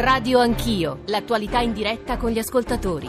Radio 0.00 0.38
Anch'io, 0.38 1.00
l'attualità 1.06 1.58
in 1.58 1.72
diretta 1.72 2.16
con 2.18 2.30
gli 2.30 2.38
ascoltatori. 2.38 3.08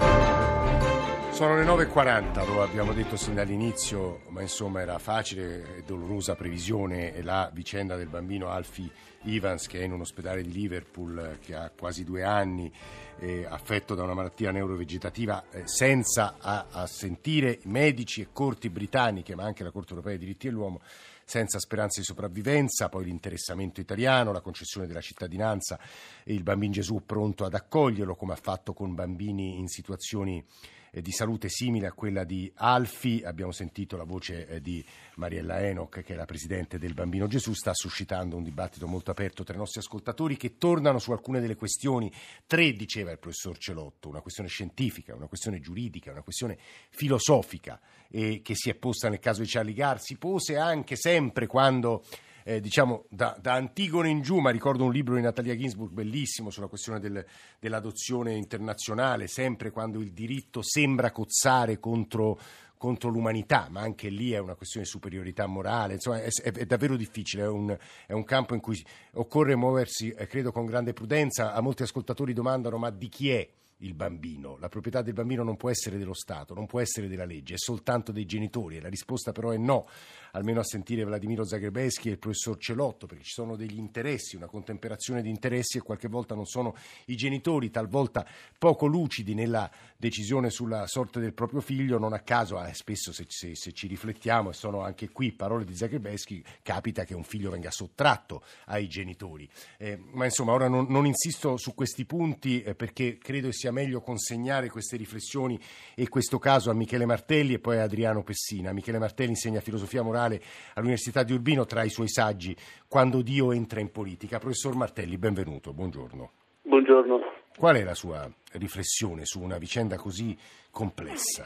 Sono 1.30 1.56
le 1.56 1.64
9.40, 1.64 2.48
lo 2.48 2.64
abbiamo 2.64 2.94
detto 2.94 3.16
sin 3.16 3.36
dall'inizio, 3.36 4.22
ma 4.30 4.42
insomma 4.42 4.82
era 4.82 4.98
facile 4.98 5.78
e 5.78 5.84
dolorosa 5.86 6.34
previsione 6.34 7.22
la 7.22 7.52
vicenda 7.54 7.96
del 7.96 8.08
bambino 8.08 8.50
Alfie 8.50 8.90
Evans 9.24 9.68
che 9.68 9.82
è 9.82 9.84
in 9.84 9.92
un 9.92 10.02
ospedale 10.02 10.42
di 10.42 10.52
Liverpool 10.52 11.38
che 11.40 11.54
ha 11.54 11.70
quasi 11.78 12.04
due 12.04 12.24
anni, 12.24 12.74
eh, 13.20 13.46
affetto 13.48 13.94
da 13.94 14.02
una 14.02 14.16
malattia 14.16 14.50
neurovegetativa, 14.50 15.44
eh, 15.52 15.68
senza 15.68 16.38
a, 16.40 16.66
a 16.72 16.88
sentire 16.88 17.60
medici 17.66 18.22
e 18.22 18.30
corti 18.34 18.72
britanniche, 18.72 19.36
ma 19.36 19.44
anche 19.44 19.64
la 19.64 19.70
Corte 19.70 19.92
europea 19.92 20.18
dei 20.18 20.26
diritti 20.26 20.48
dell'uomo, 20.48 20.82
senza 21.30 21.60
speranze 21.60 22.00
di 22.00 22.08
sopravvivenza, 22.08 22.90
poi 22.90 23.06
l'interessamento 23.06 23.80
italiano, 23.80 24.32
la 24.32 24.42
concessione 24.42 24.88
della 24.88 25.00
cittadinanza 25.00 25.80
e 26.24 26.34
il 26.34 26.42
bambino 26.42 26.72
Gesù 26.72 27.04
pronto 27.06 27.46
ad 27.46 27.54
accoglierlo, 27.54 28.16
come 28.16 28.34
ha 28.34 28.40
fatto 28.42 28.74
con 28.74 28.96
bambini 28.96 29.60
in 29.60 29.68
situazioni 29.68 30.44
di 30.92 31.12
salute 31.12 31.50
simile 31.50 31.88
a 31.88 31.94
quella 31.94 32.24
di 32.24 32.52
Alfi. 32.56 33.22
Abbiamo 33.24 33.52
sentito 33.52 33.98
la 33.98 34.04
voce 34.04 34.48
eh, 34.48 34.62
di 34.62 34.84
Mariella 35.16 35.62
Enoch, 35.62 36.02
che 36.02 36.14
è 36.14 36.16
la 36.16 36.26
presidente 36.26 36.78
del 36.78 36.94
Bambino 36.94 37.28
Gesù, 37.28 37.54
sta 37.54 37.74
suscitando 37.74 38.36
un 38.36 38.44
dibattito 38.44 38.88
molto 38.88 39.12
aperto 39.12 39.44
tra 39.44 39.54
i 39.54 39.58
nostri 39.58 39.80
ascoltatori 39.80 40.38
che 40.38 40.58
tornano 40.58 41.00
su 41.00 41.12
alcune 41.12 41.40
delle 41.40 41.56
questioni. 41.56 42.12
Tre, 42.46 42.74
diceva 42.74 43.12
il 43.12 43.20
professor 43.20 43.58
Celotto, 43.58 44.10
una 44.10 44.22
questione 44.22 44.50
scientifica, 44.50 45.16
una 45.16 45.28
questione 45.28 45.60
giuridica, 45.60 46.12
una 46.12 46.22
questione 46.22 46.58
filosofica 46.90 47.80
eh, 48.10 48.42
che 48.42 48.56
si 48.56 48.70
è 48.70 48.76
posta 48.76 49.10
nel 49.10 49.20
caso 49.20 49.42
di 49.42 49.48
Charlie 49.48 49.74
Gar, 49.74 50.02
si 50.02 50.18
pose 50.18 50.58
anche 50.58 50.96
sempre 50.96 51.48
quando 51.48 52.04
eh, 52.44 52.60
diciamo 52.60 53.06
da, 53.10 53.38
da, 53.40 53.54
Antigone 53.54 54.10
in 54.10 54.22
giù, 54.22 54.40
ma 54.40 54.50
ricordo 54.50 54.86
un 54.86 54.92
libro 54.92 55.16
di 55.16 55.22
Natalia 55.22 55.56
Ginsburg 55.56 55.92
bellissimo 55.92 56.50
sulla 56.50 56.68
questione 56.68 57.00
del, 57.00 57.26
dell'adozione 57.60 58.36
internazionale, 58.36 59.28
sempre 59.28 59.72
quando 59.72 60.00
il 60.00 60.12
diritto 60.12 60.62
sembra 60.62 61.12
cozzare 61.12 61.80
contro, 61.80 62.40
contro 62.78 63.10
l'umanità, 63.10 63.68
ma 63.70 63.82
anche 63.82 64.10
lì 64.10 64.32
è 64.32 64.38
una 64.38 64.56
questione 64.56 64.86
di 64.86 64.92
superiorità 64.92 65.46
morale, 65.48 65.96
insomma 65.96 66.22
è, 66.22 66.30
è, 66.30 66.52
è 66.52 66.66
davvero 66.66 66.96
difficile, 66.96 67.44
è 67.44 67.48
un, 67.48 67.78
è 68.06 68.14
un, 68.14 68.24
campo 68.24 68.54
in 68.54 68.62
cui 68.62 68.84
occorre 69.14 69.56
muoversi, 69.56 70.10
eh, 70.10 70.28
credo, 70.28 70.52
con 70.52 70.66
grande 70.66 70.94
prudenza. 70.94 71.54
A 71.54 71.62
molti 71.62 71.84
ascoltatori 71.84 72.34
domandano 72.34 72.78
ma 72.78 72.90
di 72.90 73.10
chi 73.10 73.32
è? 73.32 73.48
Il 73.80 73.94
bambino. 73.94 74.58
La 74.60 74.70
proprietà 74.70 75.02
del 75.02 75.14
bambino 75.14 75.44
non 75.44 75.56
può 75.58 75.70
essere 75.70 75.98
dello 75.98 76.14
Stato, 76.14 76.54
non 76.54 76.66
può 76.66 76.80
essere 76.80 77.08
della 77.08 77.26
legge, 77.26 77.54
è 77.54 77.58
soltanto 77.58 78.12
dei 78.12 78.26
genitori. 78.26 78.78
E 78.78 78.82
la 78.82 78.90
risposta 78.90 79.32
però 79.32 79.52
è 79.52 79.58
no, 79.58 79.88
almeno 80.32 80.60
a 80.60 80.64
sentire 80.64 81.04
Vladimiro 81.04 81.44
Zagrebeschi 81.44 82.10
e 82.10 82.12
il 82.12 82.20
professor 82.20 82.58
Celotto, 82.58 83.06
perché 83.06 83.24
ci 83.24 83.34
sono 83.34 83.56
degli 83.56 83.78
interessi, 83.78 84.36
una 84.36 84.48
contemperazione 84.48 85.22
di 85.22 85.30
interessi 85.30 85.78
e 85.78 85.82
qualche 85.82 86.08
volta 86.08 86.36
non 86.36 86.46
sono 86.46 86.76
i 87.06 87.16
genitori, 87.16 87.70
talvolta 87.70 88.26
poco 88.58 88.86
lucidi 88.86 89.34
nella 89.34 89.70
decisione 90.00 90.50
sulla 90.50 90.88
sorte 90.88 91.20
del 91.20 91.34
proprio 91.34 91.60
figlio, 91.60 92.00
non 92.00 92.14
a 92.14 92.20
caso, 92.20 92.64
eh, 92.64 92.74
spesso 92.74 93.12
se, 93.12 93.26
se, 93.28 93.54
se, 93.54 93.74
ci 93.74 93.86
riflettiamo, 93.86 94.52
e 94.52 94.54
sono 94.54 94.82
anche 94.82 95.10
qui 95.10 95.34
parole 95.34 95.66
di 95.66 95.76
Zagrebeschi, 95.76 96.42
capita 96.64 97.04
che 97.04 97.14
un 97.14 97.24
figlio 97.24 97.50
venga 97.50 97.70
sottratto 97.70 98.42
ai 98.68 98.88
genitori. 98.88 99.48
Eh, 99.78 100.00
ma 100.14 100.24
insomma, 100.24 100.54
ora 100.54 100.70
non, 100.70 100.86
non, 100.88 101.06
insisto 101.06 101.58
su 101.58 101.76
questi 101.76 102.06
punti 102.06 102.62
eh, 102.62 102.76
perché 102.76 103.18
credo 103.18 103.52
sia 103.52 103.74
meglio 103.74 104.00
consegnare 104.00 104.70
queste 104.70 104.96
riflessioni 104.96 105.60
e 105.96 106.08
questo 106.08 106.40
caso 106.40 106.70
a 106.70 106.74
Michele 106.74 107.06
Martelli 107.06 107.56
e 107.56 107.60
poi 107.60 107.80
a 107.80 107.84
Adriano 107.84 108.24
Pessina. 108.24 108.72
Michele 108.72 109.00
Martelli 109.00 109.32
insegna 109.32 109.60
filosofia 109.60 110.02
morale 110.02 110.42
all'Università 110.76 111.24
di 111.24 111.34
Urbino 111.34 111.66
tra 111.66 111.84
i 111.84 111.90
suoi 111.90 112.08
saggi 112.08 112.56
Quando 112.88 113.22
Dio 113.22 113.52
entra 113.52 113.82
in 113.82 113.92
politica. 113.92 114.40
Professor 114.40 114.76
Martelli, 114.76 115.18
benvenuto, 115.18 115.74
buongiorno. 115.74 116.32
Buongiorno. 116.62 117.39
Qual 117.60 117.76
è 117.76 117.84
la 117.84 117.94
sua 117.94 118.26
riflessione 118.54 119.26
su 119.26 119.42
una 119.42 119.58
vicenda 119.58 119.98
così 119.98 120.34
complessa? 120.72 121.44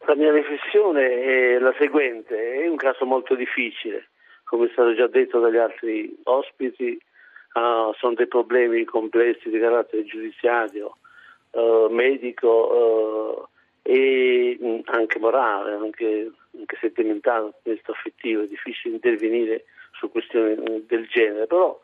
La 0.00 0.14
mia 0.16 0.30
riflessione 0.32 1.22
è 1.22 1.58
la 1.58 1.74
seguente, 1.78 2.52
è 2.52 2.68
un 2.68 2.76
caso 2.76 3.06
molto 3.06 3.34
difficile, 3.34 4.08
come 4.44 4.66
è 4.66 4.70
stato 4.72 4.94
già 4.94 5.06
detto 5.06 5.40
dagli 5.40 5.56
altri 5.56 6.14
ospiti, 6.24 7.00
uh, 7.54 7.94
sono 7.94 8.12
dei 8.14 8.26
problemi 8.26 8.84
complessi 8.84 9.48
di 9.48 9.58
carattere 9.58 10.04
giudiziario, 10.04 10.98
uh, 11.52 11.86
medico 11.88 13.48
uh, 13.48 13.48
e 13.80 14.58
mh, 14.60 14.80
anche 14.84 15.18
morale, 15.20 15.72
anche, 15.72 16.30
anche 16.54 16.76
sentimentale, 16.82 17.54
questo 17.62 17.92
affettivo, 17.92 18.42
è 18.42 18.46
difficile 18.46 18.96
intervenire 18.96 19.64
su 19.92 20.10
questioni 20.10 20.84
del 20.86 21.06
genere, 21.06 21.46
però 21.46 21.80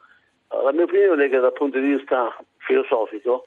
la 0.62 0.72
mia 0.72 0.84
opinione 0.84 1.25
è 1.25 1.31
che 1.31 1.38
dal 1.38 1.53
punto 1.54 1.78
di 1.78 1.94
vista 1.94 2.37
filosofico, 2.70 3.47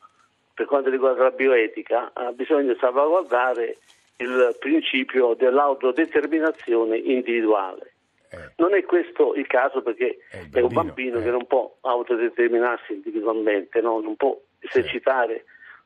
per 0.54 0.66
quanto 0.66 0.90
riguarda 0.90 1.24
la 1.24 1.32
bioetica, 1.32 2.12
bisogna 2.34 2.76
salvaguardare 2.80 3.78
il 4.18 4.56
principio 4.60 5.34
dell'autodeterminazione 5.34 6.98
individuale. 6.98 7.94
Eh. 8.30 8.52
Non 8.58 8.74
è 8.74 8.84
questo 8.84 9.34
il 9.36 9.48
caso 9.48 9.82
perché 9.82 10.18
è, 10.30 10.38
bambino, 10.38 10.58
è 10.58 10.62
un 10.62 10.74
bambino 10.74 11.20
eh. 11.20 11.24
che 11.24 11.30
non 11.30 11.46
può 11.46 11.76
autodeterminarsi 11.82 12.94
individualmente, 12.94 13.80
no? 13.82 14.00
non 14.00 14.16
può 14.16 14.38
esercitare 14.60 15.38
sì. 15.38 15.44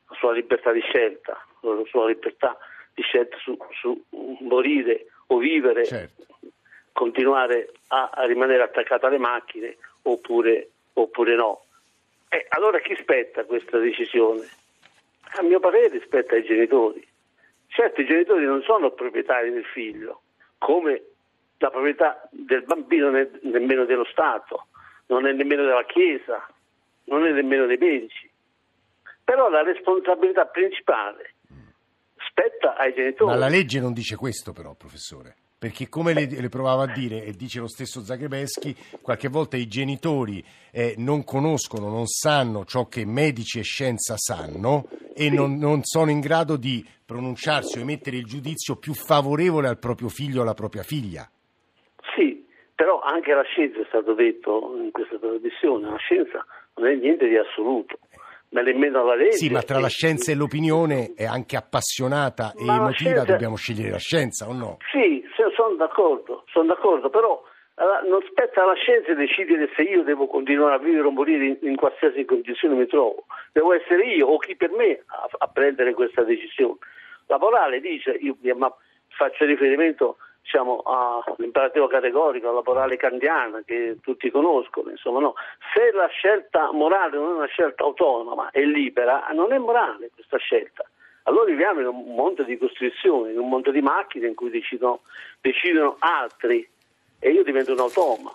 la 0.08 0.16
sua 0.16 0.32
libertà 0.32 0.72
di 0.72 0.80
scelta, 0.80 1.38
la 1.60 1.82
sua 1.86 2.08
libertà 2.08 2.56
di 2.94 3.02
scelta 3.02 3.36
su, 3.38 3.56
su 3.80 4.02
morire 4.40 5.06
o 5.28 5.38
vivere, 5.38 5.84
certo. 5.84 6.26
continuare 6.92 7.70
a, 7.88 8.10
a, 8.12 8.24
rimanere 8.24 8.62
attaccato 8.62 9.06
alle 9.06 9.18
macchine 9.18 9.76
oppure, 10.02 10.70
oppure 10.94 11.34
no. 11.36 11.62
E 12.28 12.46
allora 12.50 12.78
chi 12.80 12.94
spetta 12.96 13.44
questa 13.44 13.78
decisione? 13.78 14.46
A 15.38 15.42
mio 15.42 15.60
parere 15.60 16.00
spetta 16.04 16.34
ai 16.34 16.44
genitori. 16.44 17.06
Certo 17.68 18.00
i 18.00 18.06
genitori 18.06 18.44
non 18.44 18.62
sono 18.62 18.90
proprietari 18.92 19.50
del 19.50 19.64
figlio, 19.64 20.22
come 20.58 21.02
la 21.58 21.70
proprietà 21.70 22.28
del 22.30 22.64
bambino 22.64 23.10
ne- 23.10 23.30
nemmeno 23.42 23.84
dello 23.84 24.04
Stato, 24.04 24.66
non 25.06 25.26
è 25.26 25.32
nemmeno 25.32 25.62
della 25.62 25.84
Chiesa, 25.84 26.46
non 27.04 27.26
è 27.26 27.32
nemmeno 27.32 27.66
dei 27.66 27.76
medici. 27.76 28.30
Però 29.24 29.48
la 29.48 29.62
responsabilità 29.62 30.46
principale 30.46 31.34
spetta 32.28 32.76
ai 32.76 32.94
genitori. 32.94 33.30
Ma 33.30 33.36
la 33.36 33.48
legge 33.48 33.80
non 33.80 33.92
dice 33.92 34.16
questo 34.16 34.52
però, 34.52 34.74
professore. 34.74 35.36
Perché 35.58 35.88
come 35.88 36.14
le, 36.14 36.28
le, 36.30 36.48
provava 36.48 36.84
a 36.84 36.92
dire, 36.92 37.24
e 37.24 37.32
dice 37.32 37.58
lo 37.58 37.66
stesso 37.66 38.04
Zagrebeschi, 38.04 38.76
qualche 39.02 39.26
volta 39.26 39.56
i 39.56 39.66
genitori 39.66 40.44
eh, 40.70 40.94
non 40.98 41.24
conoscono, 41.24 41.88
non 41.88 42.06
sanno 42.06 42.64
ciò 42.64 42.86
che 42.86 43.04
medici 43.04 43.58
e 43.58 43.62
scienza 43.62 44.14
sanno 44.16 44.88
e 45.16 45.28
non, 45.30 45.56
non, 45.56 45.82
sono 45.82 46.12
in 46.12 46.20
grado 46.20 46.56
di 46.56 46.86
pronunciarsi 47.04 47.78
o 47.78 47.80
emettere 47.80 48.18
il 48.18 48.26
giudizio 48.26 48.76
più 48.76 48.94
favorevole 48.94 49.66
al 49.66 49.80
proprio 49.80 50.08
figlio 50.08 50.38
o 50.38 50.42
alla 50.42 50.54
propria 50.54 50.84
figlia. 50.84 51.28
Sì, 52.14 52.46
però 52.76 53.00
anche 53.00 53.34
la 53.34 53.42
scienza 53.42 53.80
è 53.80 53.84
stato 53.88 54.14
detto 54.14 54.76
in 54.80 54.92
questa 54.92 55.18
trasmissione, 55.18 55.90
la 55.90 55.96
scienza 55.96 56.46
non 56.76 56.86
è 56.86 56.94
niente 56.94 57.26
di 57.26 57.36
assoluto 57.36 57.98
ma 58.50 58.62
nemmeno 58.62 59.04
la 59.04 59.14
legge. 59.14 59.36
Sì, 59.36 59.50
ma 59.50 59.62
tra 59.62 59.78
la 59.78 59.88
scienza 59.88 60.32
e 60.32 60.34
l'opinione 60.34 61.12
è 61.14 61.24
anche 61.24 61.56
appassionata 61.56 62.52
e 62.52 62.62
emotiva, 62.62 62.92
scienza... 62.92 63.24
dobbiamo 63.24 63.56
scegliere 63.56 63.90
la 63.90 63.98
scienza 63.98 64.48
o 64.48 64.52
no? 64.52 64.76
Sì, 64.90 65.22
sono 65.50 65.74
d'accordo, 65.74 66.44
sono 66.46 66.66
d'accordo, 66.66 67.10
però 67.10 67.42
non 68.04 68.20
spetta 68.28 68.64
alla 68.64 68.74
scienza 68.74 69.14
decidere 69.14 69.70
se 69.76 69.82
io 69.82 70.02
devo 70.02 70.26
continuare 70.26 70.74
a 70.74 70.78
vivere 70.78 71.06
o 71.06 71.10
morire 71.10 71.44
in, 71.44 71.58
in 71.60 71.76
qualsiasi 71.76 72.24
condizione 72.24 72.74
mi 72.74 72.86
trovo. 72.86 73.24
Devo 73.52 73.72
essere 73.72 74.04
io 74.04 74.26
o 74.26 74.38
chi 74.38 74.56
per 74.56 74.70
me 74.70 75.02
a, 75.06 75.28
a 75.38 75.46
prendere 75.46 75.94
questa 75.94 76.22
decisione. 76.24 76.78
La 77.26 77.38
morale 77.38 77.80
dice, 77.80 78.10
io 78.12 78.36
ma 78.56 78.74
faccio 79.08 79.44
riferimento 79.44 80.16
diciamo, 80.42 80.82
all'imperativo 80.84 81.86
categorico, 81.86 82.48
alla 82.48 82.62
morale 82.64 82.96
kantiana 82.96 83.62
che 83.64 83.98
tutti 84.00 84.30
conoscono, 84.30 84.90
insomma, 84.90 85.20
no. 85.20 85.34
se 85.74 85.92
la 85.92 86.06
scelta 86.06 86.72
morale 86.72 87.16
non 87.16 87.30
è 87.30 87.34
una 87.34 87.46
scelta 87.46 87.84
autonoma 87.84 88.50
e 88.50 88.64
libera, 88.64 89.26
non 89.32 89.52
è 89.52 89.58
morale 89.58 90.10
questa 90.14 90.38
scelta. 90.38 90.84
Allora 91.28 91.44
viviamo 91.44 91.80
in 91.80 91.86
un 91.86 92.14
mondo 92.14 92.42
di 92.42 92.56
costrizioni, 92.56 93.32
in 93.32 93.38
un 93.38 93.50
mondo 93.50 93.70
di 93.70 93.82
macchine 93.82 94.28
in 94.28 94.34
cui 94.34 94.48
decidono, 94.48 95.00
decidono 95.42 95.96
altri 95.98 96.66
e 97.18 97.30
io 97.30 97.44
divento 97.44 97.72
un 97.72 97.80
automa. 97.80 98.32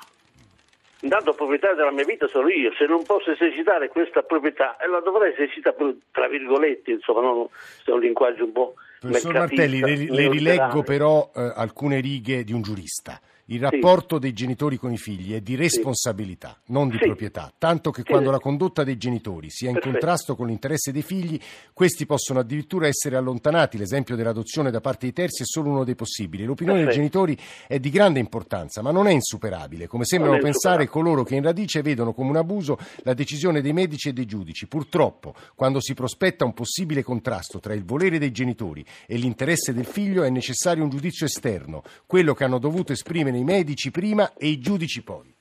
Intanto 1.01 1.33
proprietario 1.33 1.75
della 1.75 1.91
mia 1.91 2.05
vita 2.05 2.27
sono 2.27 2.47
io, 2.49 2.71
se 2.77 2.85
non 2.85 3.03
posso 3.03 3.31
esercitare 3.31 3.89
questa 3.89 4.21
proprietà, 4.21 4.77
e 4.77 4.87
la 4.87 4.99
dovrei 4.99 5.33
esercitare 5.33 5.75
tra 6.11 6.27
virgolette, 6.27 6.91
insomma, 6.91 7.21
no? 7.21 7.49
se 7.83 7.91
è 7.91 7.93
un 7.93 7.99
linguaggio 7.99 8.45
un 8.45 8.51
po' 8.51 8.75
Professor 8.99 9.33
Martelli, 9.33 9.79
le, 9.79 9.95
le 10.09 10.29
rileggo 10.29 10.83
però 10.83 11.31
eh, 11.35 11.51
alcune 11.55 11.99
righe 11.99 12.43
di 12.43 12.53
un 12.53 12.61
giurista 12.61 13.19
il 13.47 13.59
rapporto 13.59 14.15
sì. 14.15 14.21
dei 14.21 14.33
genitori 14.33 14.77
con 14.77 14.93
i 14.93 14.97
figli 14.97 15.33
è 15.33 15.41
di 15.41 15.55
responsabilità, 15.55 16.57
sì. 16.63 16.71
non 16.71 16.87
di 16.87 16.97
sì. 16.97 17.05
proprietà, 17.05 17.51
tanto 17.57 17.91
che 17.91 18.03
quando 18.03 18.31
la 18.31 18.39
condotta 18.39 18.83
dei 18.83 18.97
genitori 18.97 19.49
sia 19.49 19.67
in 19.67 19.73
Perfetto. 19.73 19.97
contrasto 19.97 20.35
con 20.35 20.47
l'interesse 20.47 20.91
dei 20.91 21.01
figli, 21.01 21.39
questi 21.73 22.05
possono 22.05 22.39
addirittura 22.39 22.87
essere 22.87 23.17
allontanati. 23.17 23.77
L'esempio 23.77 24.15
dell'adozione 24.15 24.71
da 24.71 24.79
parte 24.79 25.07
di 25.07 25.13
terzi 25.13 25.43
è 25.43 25.45
solo 25.45 25.69
uno 25.69 25.83
dei 25.83 25.95
possibili. 25.95 26.45
L'opinione 26.45 26.83
Perfetto. 26.83 27.01
dei 27.01 27.09
genitori 27.09 27.37
è 27.67 27.79
di 27.79 27.89
grande 27.89 28.19
importanza, 28.19 28.81
ma 28.81 28.91
non 28.91 29.07
è 29.07 29.11
insuperabile, 29.11 29.87
come 29.87 30.05
sembrano 30.05 30.37
pensare 30.37 30.87
coloro 30.87 31.23
che 31.23 31.35
in 31.35 31.43
radice 31.43 31.81
vedono 31.81 32.13
come 32.13 32.29
un 32.29 32.37
abuso 32.37 32.77
la 33.03 33.13
decisione 33.13 33.61
dei 33.61 33.73
medici 33.73 34.09
e 34.09 34.13
dei 34.13 34.25
giudici. 34.25 34.67
Purtroppo, 34.67 35.33
quando 35.55 35.81
si 35.81 35.93
prospetta 35.93 36.45
un 36.45 36.53
possibile 36.53 37.03
contrasto 37.03 37.59
tra 37.59 37.73
il 37.73 37.83
volere 37.83 38.19
dei 38.19 38.31
genitori 38.31 38.85
e 39.05 39.17
l'interesse 39.17 39.73
del 39.73 39.85
figlio, 39.85 40.23
è 40.23 40.29
necessario 40.29 40.83
un 40.83 40.89
giudizio 40.89 41.25
esterno, 41.25 41.83
quello 42.05 42.33
che 42.33 42.43
hanno 42.45 42.57
dovuto 42.57 42.93
esprimere 42.93 43.32
i 43.37 43.43
medici 43.43 43.91
prima 43.91 44.33
e 44.37 44.47
i 44.47 44.59
giudici 44.59 45.03
poi. 45.03 45.31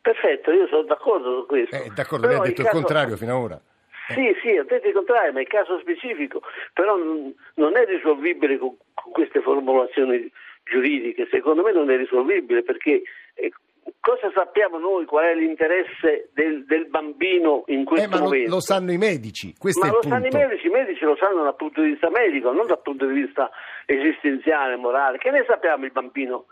Perfetto, 0.00 0.50
io 0.50 0.66
sono 0.66 0.82
d'accordo 0.82 1.40
su 1.40 1.46
questo. 1.46 1.76
Eh, 1.76 1.90
d'accordo, 1.94 2.26
lei 2.26 2.36
ha 2.36 2.40
detto 2.40 2.62
il, 2.62 2.66
caso... 2.66 2.78
contrario 2.78 3.16
fino 3.16 3.36
ad 3.36 3.42
ora. 3.42 3.60
Sì, 4.08 4.34
sì, 4.42 4.58
ho 4.58 4.64
detto 4.64 4.88
il 4.88 4.94
contrario, 4.94 5.32
ma 5.32 5.38
è 5.38 5.42
il 5.42 5.48
caso 5.48 5.78
specifico, 5.78 6.42
però 6.74 6.96
non 6.96 7.76
è 7.76 7.84
risolvibile 7.84 8.58
con, 8.58 8.76
queste 9.12 9.40
formulazioni 9.40 10.30
giuridiche, 10.64 11.28
secondo 11.30 11.62
me 11.62 11.72
non 11.72 11.90
è 11.90 11.96
risolvibile 11.96 12.62
perché 12.62 13.02
eh, 13.34 13.52
cosa 14.00 14.30
sappiamo 14.34 14.78
noi 14.78 15.04
qual 15.04 15.26
è 15.26 15.34
l'interesse 15.34 16.30
del, 16.34 16.64
del 16.64 16.86
bambino 16.86 17.64
in 17.66 17.84
questo 17.84 18.06
eh, 18.06 18.10
ma 18.10 18.22
momento? 18.22 18.48
Lo, 18.48 18.54
lo, 18.56 18.60
sanno 18.60 18.92
i 18.92 18.98
medici, 18.98 19.54
questo 19.56 19.86
ma 19.86 19.92
lo 19.92 20.00
punto. 20.00 20.08
sanno 20.08 20.26
i 20.26 20.30
medici, 20.30 20.66
i 20.66 20.70
medici 20.70 21.04
lo 21.04 21.16
sanno 21.16 21.42
dal 21.42 21.56
punto 21.56 21.80
di 21.80 21.90
vista 21.90 22.10
medico, 22.10 22.52
non 22.52 22.66
dal 22.66 22.80
punto 22.82 23.06
di 23.06 23.20
vista 23.20 23.50
esistenziale, 23.86 24.76
morale. 24.76 25.18
Che 25.18 25.30
ne 25.30 25.44
sappiamo 25.46 25.84
il 25.84 25.92
bambino? 25.92 26.46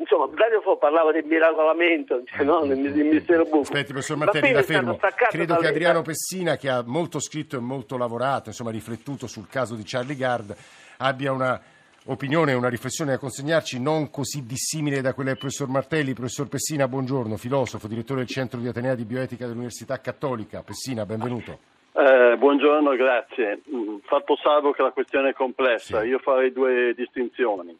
Insomma, 0.00 0.28
Dario 0.32 0.60
Fo 0.60 0.76
parlava 0.76 1.10
del 1.10 1.24
miracolamento, 1.24 2.22
cioè, 2.24 2.44
no? 2.44 2.64
del, 2.64 2.92
del 2.92 3.04
mistero 3.04 3.42
buffo. 3.44 3.72
Aspetti, 3.72 3.92
professor 3.92 4.16
Martelli, 4.16 4.52
la 4.52 4.62
fermo. 4.62 4.96
Credo 5.28 5.56
che 5.56 5.66
Adriano 5.66 6.02
Pessina, 6.02 6.56
che 6.56 6.68
ha 6.68 6.84
molto 6.86 7.18
scritto 7.18 7.56
e 7.56 7.60
molto 7.60 7.96
lavorato, 7.96 8.48
insomma, 8.50 8.70
riflettuto 8.70 9.26
sul 9.26 9.48
caso 9.48 9.74
di 9.74 9.82
Charlie 9.84 10.14
Gard, 10.14 10.56
abbia 10.98 11.32
una 11.32 11.60
opinione 12.06 12.52
e 12.52 12.54
una 12.54 12.68
riflessione 12.68 13.10
da 13.10 13.18
consegnarci 13.18 13.80
non 13.80 14.08
così 14.08 14.46
dissimile 14.46 15.00
da 15.00 15.14
quella 15.14 15.30
del 15.30 15.38
professor 15.38 15.68
Martelli. 15.68 16.14
Professor 16.14 16.48
Pessina, 16.48 16.86
buongiorno, 16.86 17.36
filosofo, 17.36 17.88
direttore 17.88 18.20
del 18.20 18.28
Centro 18.28 18.60
di 18.60 18.68
Atenea 18.68 18.94
di 18.94 19.04
Bioetica 19.04 19.46
dell'Università 19.46 20.00
Cattolica. 20.00 20.62
Pessina, 20.62 21.04
benvenuto. 21.06 21.58
Eh, 21.92 22.36
buongiorno, 22.38 22.94
grazie. 22.94 23.62
Mm, 23.74 23.96
fatto 24.04 24.36
salvo 24.36 24.70
che 24.70 24.82
la 24.82 24.92
questione 24.92 25.30
è 25.30 25.32
complessa, 25.32 26.02
sì. 26.02 26.06
io 26.06 26.20
farei 26.20 26.52
due 26.52 26.94
distinzioni. 26.94 27.76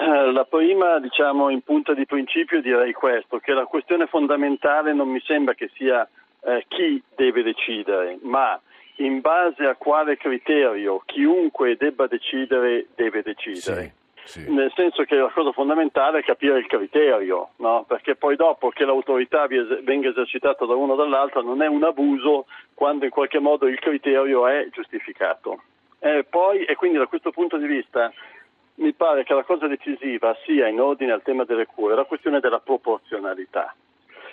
Eh, 0.00 0.32
la 0.32 0.44
prima, 0.44 0.98
diciamo, 0.98 1.50
in 1.50 1.60
punta 1.60 1.92
di 1.92 2.06
principio 2.06 2.62
direi 2.62 2.94
questo, 2.94 3.38
che 3.38 3.52
la 3.52 3.66
questione 3.66 4.06
fondamentale 4.06 4.94
non 4.94 5.10
mi 5.10 5.20
sembra 5.20 5.52
che 5.52 5.70
sia 5.74 6.08
eh, 6.42 6.64
chi 6.68 7.02
deve 7.14 7.42
decidere, 7.42 8.18
ma 8.22 8.58
in 8.96 9.20
base 9.20 9.64
a 9.64 9.74
quale 9.74 10.16
criterio 10.16 11.02
chiunque 11.04 11.76
debba 11.76 12.06
decidere 12.06 12.86
deve 12.94 13.20
decidere. 13.20 13.94
Sì, 14.24 14.40
sì. 14.40 14.50
Nel 14.50 14.72
senso 14.74 15.02
che 15.02 15.16
la 15.16 15.30
cosa 15.30 15.52
fondamentale 15.52 16.20
è 16.20 16.22
capire 16.22 16.58
il 16.58 16.66
criterio, 16.66 17.50
no? 17.56 17.84
perché 17.86 18.16
poi 18.16 18.36
dopo 18.36 18.70
che 18.70 18.86
l'autorità 18.86 19.46
venga 19.82 20.08
esercitata 20.08 20.64
da 20.64 20.74
uno 20.74 20.94
o 20.94 20.96
dall'altro 20.96 21.42
non 21.42 21.60
è 21.60 21.66
un 21.66 21.84
abuso 21.84 22.46
quando 22.72 23.04
in 23.04 23.10
qualche 23.10 23.38
modo 23.38 23.66
il 23.66 23.78
criterio 23.78 24.46
è 24.46 24.66
giustificato. 24.70 25.60
Eh, 25.98 26.24
poi, 26.24 26.64
e 26.64 26.74
quindi 26.76 26.96
da 26.96 27.06
questo 27.06 27.30
punto 27.30 27.58
di 27.58 27.66
vista 27.66 28.10
mi 28.80 28.92
pare 28.94 29.24
che 29.24 29.34
la 29.34 29.44
cosa 29.44 29.66
decisiva 29.66 30.36
sia 30.44 30.66
in 30.66 30.80
ordine 30.80 31.12
al 31.12 31.22
tema 31.22 31.44
delle 31.44 31.66
cure 31.66 31.94
la 31.94 32.04
questione 32.04 32.40
della 32.40 32.60
proporzionalità. 32.60 33.74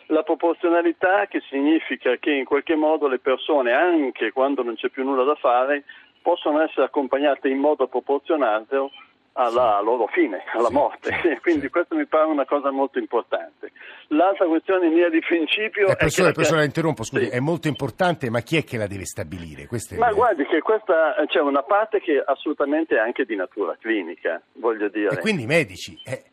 La 0.08 0.24
proporzionalità 0.24 1.26
che 1.28 1.42
significa 1.50 2.16
che 2.16 2.32
in 2.32 2.46
qualche 2.46 2.76
modo 2.76 3.08
le 3.08 3.20
persone, 3.20 3.74
anche 3.74 4.32
quando 4.32 4.64
non 4.64 4.76
c'è 4.76 4.90
più 4.90 5.04
nulla 5.04 5.24
da 5.24 5.36
fare, 5.36 5.84
possono 6.22 6.62
essere 6.62 6.86
accompagnate 6.86 7.50
in 7.50 7.58
modo 7.58 7.88
proporzionato 7.88 8.92
alla 9.38 9.80
loro 9.82 10.08
fine, 10.08 10.44
alla 10.54 10.72
morte. 10.72 11.12
Quindi 11.42 11.70
questo 11.70 11.96
mi 11.96 12.06
pare 12.06 12.26
una 12.26 12.46
cosa 12.46 12.72
molto 12.72 12.98
importante. 12.98 13.72
L'altra 14.08 14.48
questione 14.48 14.90
mia 14.90 15.10
di 15.10 15.20
principio 15.20 15.88
eh, 15.88 15.96
professore, 15.96 16.30
è 16.30 16.34
che... 16.34 16.54
La 16.54 16.64
interrompo, 16.64 17.04
scusi, 17.04 17.26
sì. 17.26 17.30
è 17.30 17.40
molto 17.40 17.68
importante, 17.68 18.30
ma 18.30 18.40
chi 18.40 18.58
è 18.58 18.64
che 18.64 18.78
la 18.78 18.88
deve 18.88 19.06
stabilire? 19.06 19.68
Queste... 19.68 19.96
Ma 19.98 20.12
guardi 20.12 20.46
che 20.46 20.62
questa 20.62 21.14
c'è 21.28 21.40
una 21.40 21.62
parte 21.62 22.00
che 22.00 22.22
assolutamente 22.26 22.96
è 22.96 23.00
anche 23.00 23.26
di 23.26 23.36
natura 23.36 23.78
clinica, 23.80 24.42
voglio 24.54 24.90
dire. 24.90 25.10
E 25.10 25.20
quindi 25.20 25.44
i 25.44 25.48
medici? 25.48 26.00
Eh. 26.04 26.24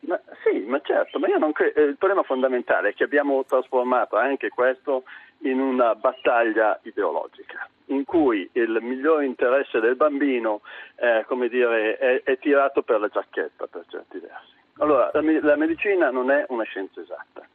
Ma, 0.65 0.79
certo, 0.81 1.19
ma 1.19 1.27
non 1.37 1.51
credo... 1.51 1.81
Il 1.81 1.97
problema 1.97 2.23
fondamentale 2.23 2.89
è 2.89 2.93
che 2.93 3.03
abbiamo 3.03 3.43
trasformato 3.45 4.17
anche 4.17 4.49
questo 4.49 5.03
in 5.39 5.59
una 5.59 5.95
battaglia 5.95 6.79
ideologica 6.83 7.67
in 7.87 8.03
cui 8.03 8.49
il 8.53 8.79
migliore 8.81 9.25
interesse 9.25 9.79
del 9.79 9.95
bambino 9.95 10.61
eh, 10.95 11.25
dire, 11.49 11.97
è, 11.97 12.23
è, 12.23 12.37
tirato 12.39 12.81
per 12.81 12.99
la 12.99 13.07
giacchetta 13.09 13.67
per 13.67 13.85
certi 13.87 14.17
versi. 14.17 14.53
Allora, 14.77 15.11
la, 15.13 15.21
la 15.21 15.55
medicina 15.55 16.09
non 16.09 16.31
è 16.31 16.45
una 16.49 16.63
scienza 16.63 17.01
esatta. 17.01 17.47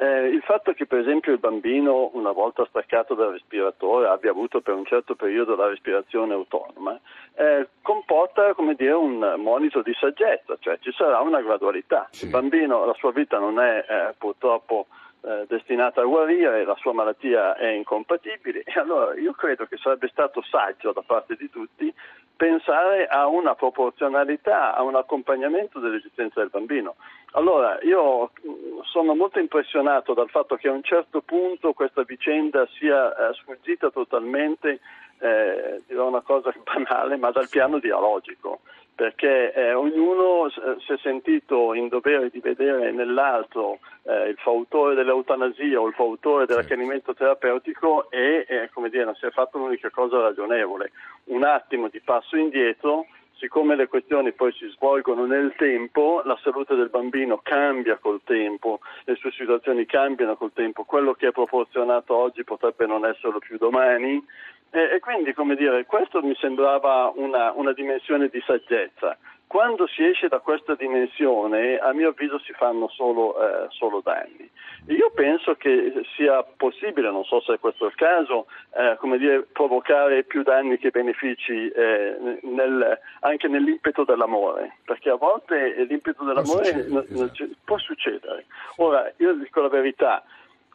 Eh, 0.00 0.28
il 0.28 0.42
fatto 0.42 0.72
che 0.74 0.86
per 0.86 1.00
esempio 1.00 1.32
il 1.32 1.40
bambino 1.40 2.10
una 2.12 2.30
volta 2.30 2.64
staccato 2.68 3.14
dal 3.14 3.32
respiratore 3.32 4.06
abbia 4.06 4.30
avuto 4.30 4.60
per 4.60 4.74
un 4.74 4.84
certo 4.84 5.16
periodo 5.16 5.56
la 5.56 5.66
respirazione 5.66 6.34
autonoma 6.34 6.96
eh, 7.34 7.66
comporta 7.82 8.54
dire, 8.76 8.92
un 8.92 9.34
monito 9.38 9.82
di 9.82 9.92
saggezza, 9.98 10.56
cioè 10.60 10.78
ci 10.80 10.92
sarà 10.92 11.18
una 11.18 11.40
gradualità. 11.40 12.06
Sì. 12.10 12.26
Il 12.26 12.30
bambino, 12.30 12.84
la 12.84 12.94
sua 12.94 13.10
vita 13.10 13.38
non 13.38 13.58
è 13.58 13.84
eh, 13.88 14.14
purtroppo 14.16 14.86
eh, 15.22 15.46
destinata 15.48 16.00
a 16.00 16.04
guarire, 16.04 16.64
la 16.64 16.76
sua 16.76 16.92
malattia 16.92 17.56
è 17.56 17.68
incompatibile 17.70 18.62
e 18.64 18.78
allora 18.78 19.18
io 19.18 19.32
credo 19.32 19.66
che 19.66 19.78
sarebbe 19.78 20.06
stato 20.08 20.42
saggio 20.42 20.92
da 20.92 21.02
parte 21.04 21.34
di 21.34 21.50
tutti 21.50 21.92
pensare 22.38 23.08
a 23.08 23.26
una 23.26 23.56
proporzionalità, 23.56 24.76
a 24.76 24.82
un 24.82 24.94
accompagnamento 24.94 25.80
dell'esistenza 25.80 26.38
del 26.38 26.50
bambino. 26.50 26.94
Allora, 27.32 27.80
io 27.82 28.30
mm, 28.30 28.78
sono 28.84 29.16
molto 29.16 29.40
impressionato 29.40 30.14
dal 30.14 30.30
fatto 30.30 30.54
che 30.54 30.68
a 30.68 30.72
un 30.72 30.84
certo 30.84 31.20
punto 31.20 31.72
questa 31.72 32.04
vicenda 32.04 32.64
sia 32.78 33.10
eh, 33.10 33.34
sfuggita 33.34 33.90
totalmente, 33.90 34.78
eh, 35.18 35.82
dirò 35.88 36.06
una 36.06 36.20
cosa 36.20 36.54
banale, 36.62 37.16
ma 37.16 37.32
dal 37.32 37.48
piano 37.48 37.80
dialogico 37.80 38.60
perché 38.98 39.52
eh, 39.52 39.74
ognuno 39.74 40.50
si 40.50 40.92
è 40.92 40.96
sentito 41.00 41.72
in 41.72 41.86
dovere 41.86 42.30
di 42.30 42.40
vedere 42.40 42.90
nell'altro 42.90 43.78
eh, 44.02 44.30
il 44.30 44.36
fautore 44.38 44.96
dell'eutanasia 44.96 45.80
o 45.80 45.86
il 45.86 45.94
fautore 45.94 46.46
dell'accanimento 46.46 47.14
terapeutico 47.14 48.10
e 48.10 48.44
eh, 48.48 48.70
come 48.72 48.88
dire, 48.88 49.04
non 49.04 49.14
si 49.14 49.26
è 49.26 49.30
fatto 49.30 49.58
l'unica 49.58 49.88
cosa 49.90 50.20
ragionevole. 50.20 50.90
Un 51.26 51.44
attimo 51.44 51.86
di 51.86 52.00
passo 52.00 52.36
indietro, 52.36 53.06
siccome 53.38 53.76
le 53.76 53.86
questioni 53.86 54.32
poi 54.32 54.52
si 54.52 54.68
svolgono 54.68 55.24
nel 55.24 55.54
tempo, 55.56 56.22
la 56.24 56.38
salute 56.42 56.74
del 56.74 56.90
bambino 56.90 57.40
cambia 57.42 57.96
col 57.96 58.20
tempo, 58.24 58.80
le 59.04 59.14
sue 59.14 59.30
situazioni 59.32 59.86
cambiano 59.86 60.36
col 60.36 60.52
tempo, 60.52 60.84
quello 60.84 61.14
che 61.14 61.28
è 61.28 61.32
proporzionato 61.32 62.16
oggi 62.16 62.44
potrebbe 62.44 62.86
non 62.86 63.06
esserlo 63.06 63.38
più 63.38 63.56
domani 63.56 64.22
e, 64.70 64.96
e 64.96 65.00
quindi, 65.00 65.32
come 65.32 65.54
dire, 65.56 65.86
questo 65.86 66.22
mi 66.22 66.34
sembrava 66.36 67.12
una, 67.14 67.52
una 67.52 67.72
dimensione 67.72 68.28
di 68.28 68.42
saggezza. 68.44 69.16
Quando 69.48 69.86
si 69.86 70.04
esce 70.04 70.28
da 70.28 70.40
questa 70.40 70.74
dimensione, 70.74 71.78
a 71.78 71.94
mio 71.94 72.10
avviso, 72.10 72.38
si 72.40 72.52
fanno 72.52 72.86
solo, 72.88 73.34
eh, 73.40 73.66
solo 73.70 74.02
danni. 74.04 74.48
Io 74.88 75.10
penso 75.14 75.54
che 75.54 76.02
sia 76.14 76.42
possibile, 76.42 77.10
non 77.10 77.24
so 77.24 77.40
se 77.40 77.58
questo 77.58 77.86
è 77.86 77.88
il 77.88 77.94
caso, 77.94 78.46
eh, 78.76 78.98
dire, 79.16 79.46
provocare 79.50 80.24
più 80.24 80.42
danni 80.42 80.76
che 80.76 80.90
benefici 80.90 81.66
eh, 81.70 82.38
nel, 82.42 82.98
anche 83.20 83.48
nell'impeto 83.48 84.04
dell'amore, 84.04 84.76
perché 84.84 85.08
a 85.08 85.16
volte 85.16 85.82
l'impeto 85.84 86.24
dell'amore 86.24 86.44
può 86.44 86.64
succedere. 86.64 86.88
Non, 86.88 87.06
non, 87.08 87.56
può 87.64 87.78
succedere. 87.78 88.44
Ora, 88.76 89.10
io 89.16 89.32
dico 89.32 89.62
la 89.62 89.68
verità, 89.68 90.22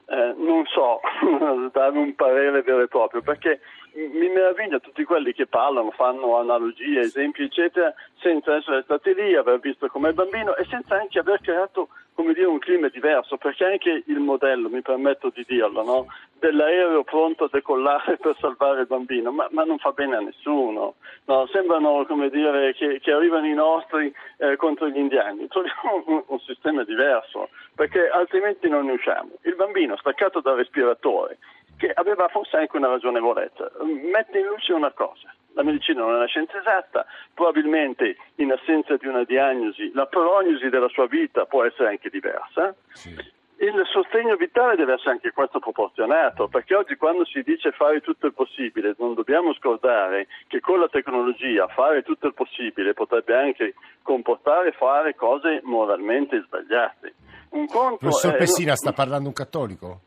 eh, 0.07 0.33
non 0.35 0.65
so 0.65 0.99
dare 1.71 1.97
un 1.97 2.15
parere 2.15 2.63
vero 2.63 2.81
e 2.81 2.87
proprio, 2.87 3.21
perché 3.21 3.61
mi 3.95 4.29
meraviglia 4.29 4.79
tutti 4.79 5.03
quelli 5.03 5.33
che 5.33 5.45
parlano, 5.45 5.91
fanno 5.91 6.37
analogie, 6.37 7.01
esempi, 7.01 7.43
eccetera, 7.43 7.93
senza 8.19 8.55
essere 8.55 8.81
stati 8.83 9.13
lì, 9.13 9.35
aver 9.35 9.59
visto 9.59 9.87
come 9.87 10.13
bambino 10.13 10.55
e 10.55 10.65
senza 10.65 10.95
anche 10.95 11.19
aver 11.19 11.39
creato 11.41 11.89
come 12.13 12.33
dire, 12.33 12.45
un 12.45 12.59
clima 12.59 12.87
diverso, 12.89 13.37
perché 13.37 13.65
anche 13.65 14.03
il 14.05 14.19
modello, 14.19 14.69
mi 14.69 14.81
permetto 14.81 15.31
di 15.33 15.43
dirlo, 15.47 15.83
no? 15.83 16.05
dell'aereo 16.39 17.03
pronto 17.03 17.45
a 17.45 17.49
decollare 17.51 18.17
per 18.21 18.35
salvare 18.39 18.81
il 18.81 18.87
bambino, 18.87 19.31
ma, 19.31 19.47
ma 19.51 19.63
non 19.63 19.77
fa 19.77 19.91
bene 19.91 20.15
a 20.17 20.19
nessuno. 20.19 20.95
No? 21.25 21.47
Sembrano 21.51 22.05
come 22.05 22.29
dire, 22.29 22.73
che, 22.73 22.99
che 22.99 23.11
arrivano 23.11 23.47
i 23.47 23.53
nostri 23.53 24.13
eh, 24.37 24.55
contro 24.57 24.89
gli 24.89 24.97
indiani. 24.97 25.47
Troviamo 25.47 26.03
un, 26.05 26.23
un 26.27 26.39
sistema 26.39 26.83
diverso, 26.83 27.49
perché 27.75 28.09
altrimenti 28.09 28.67
non 28.69 28.85
ne 28.85 28.93
usciamo. 28.93 29.31
Il 29.43 29.55
bambino 29.55 29.97
staccato 29.97 30.41
dal 30.41 30.57
respiratore, 30.57 31.37
che 31.77 31.91
aveva 31.93 32.27
forse 32.27 32.57
anche 32.57 32.77
una 32.77 32.87
ragionevolezza. 32.89 33.71
Mette 34.11 34.39
in 34.39 34.45
luce 34.45 34.73
una 34.73 34.91
cosa. 34.91 35.33
La 35.53 35.63
medicina 35.63 36.01
non 36.01 36.13
è 36.13 36.15
una 36.15 36.27
scienza 36.27 36.57
esatta, 36.59 37.05
probabilmente 37.33 38.17
in 38.35 38.51
assenza 38.51 38.95
di 38.97 39.05
una 39.05 39.23
diagnosi 39.23 39.91
la 39.93 40.07
prognosi 40.07 40.69
della 40.69 40.87
sua 40.89 41.05
vita 41.05 41.45
può 41.45 41.63
essere 41.63 41.89
anche 41.89 42.09
diversa. 42.09 42.73
Sì 42.93 43.41
il 43.63 43.87
sostegno 43.91 44.35
vitale 44.35 44.75
deve 44.75 44.93
essere 44.93 45.11
anche 45.11 45.31
questo 45.31 45.59
proporzionato, 45.59 46.47
perché 46.47 46.75
oggi 46.75 46.95
quando 46.95 47.25
si 47.25 47.41
dice 47.43 47.71
fare 47.71 48.01
tutto 48.01 48.27
il 48.27 48.33
possibile, 48.33 48.95
non 48.97 49.13
dobbiamo 49.13 49.53
scordare 49.53 50.27
che 50.47 50.59
con 50.59 50.79
la 50.79 50.89
tecnologia 50.89 51.67
fare 51.67 52.03
tutto 52.03 52.27
il 52.27 52.33
possibile 52.33 52.93
potrebbe 52.93 53.35
anche 53.35 53.75
comportare 54.01 54.73
fare 54.73 55.15
cose 55.15 55.61
moralmente 55.63 56.43
sbagliate. 56.45 57.13
Un 57.51 57.67
conto 57.67 57.97
Professor 57.97 58.35
Pessina, 58.35 58.73
è... 58.73 58.75
sta 58.75 58.91
parlando 58.91 59.27
un 59.27 59.33
cattolico? 59.33 59.99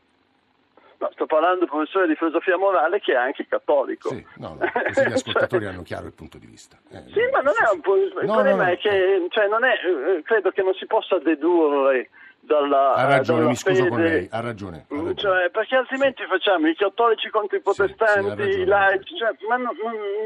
No, 0.99 1.09
sto 1.13 1.27
parlando 1.27 1.59
del 1.59 1.67
professore 1.67 2.07
di 2.07 2.15
filosofia 2.15 2.57
morale 2.57 2.99
che 2.99 3.13
è 3.13 3.17
anche 3.17 3.45
cattolico. 3.47 4.09
Sì, 4.09 4.25
no, 4.37 4.57
così 4.57 5.07
gli 5.07 5.13
ascoltatori 5.13 5.65
hanno 5.65 5.83
chiaro 5.83 6.07
il 6.07 6.13
punto 6.13 6.39
di 6.39 6.47
vista. 6.47 6.75
Eh, 6.89 7.03
sì, 7.11 7.21
ma 7.31 7.41
non 7.41 7.53
è 7.55 7.71
un 7.71 7.81
po'. 7.81 7.95
Il 7.95 8.11
no, 8.21 8.33
problema 8.33 8.65
no, 8.65 8.71
è 8.71 8.77
che 8.77 9.27
cioè, 9.29 9.45
è, 9.45 10.17
eh, 10.17 10.21
credo 10.23 10.49
che 10.49 10.63
non 10.63 10.73
si 10.73 10.87
possa 10.87 11.19
dedurre 11.19 12.09
dalla, 12.47 12.93
ha 12.93 13.05
ragione, 13.05 13.39
dalla 13.39 13.49
mi 13.49 13.55
scuso 13.55 13.75
fede. 13.75 13.89
con 13.89 14.01
lei, 14.01 14.27
ha 14.31 14.39
ragione. 14.39 14.85
Ha 14.89 14.95
ragione. 14.95 15.15
Cioè, 15.15 15.49
perché 15.51 15.75
altrimenti 15.75 16.23
sì. 16.23 16.27
facciamo 16.29 16.67
i 16.67 16.75
cattolici 16.75 17.29
contro 17.29 17.57
i 17.57 17.61
protestanti, 17.61 18.43
sì, 18.43 18.51
sì, 18.53 18.59
i 18.61 18.65
laici, 18.65 19.15
cioè, 19.17 19.35
ma 19.47 19.57
non, 19.57 19.75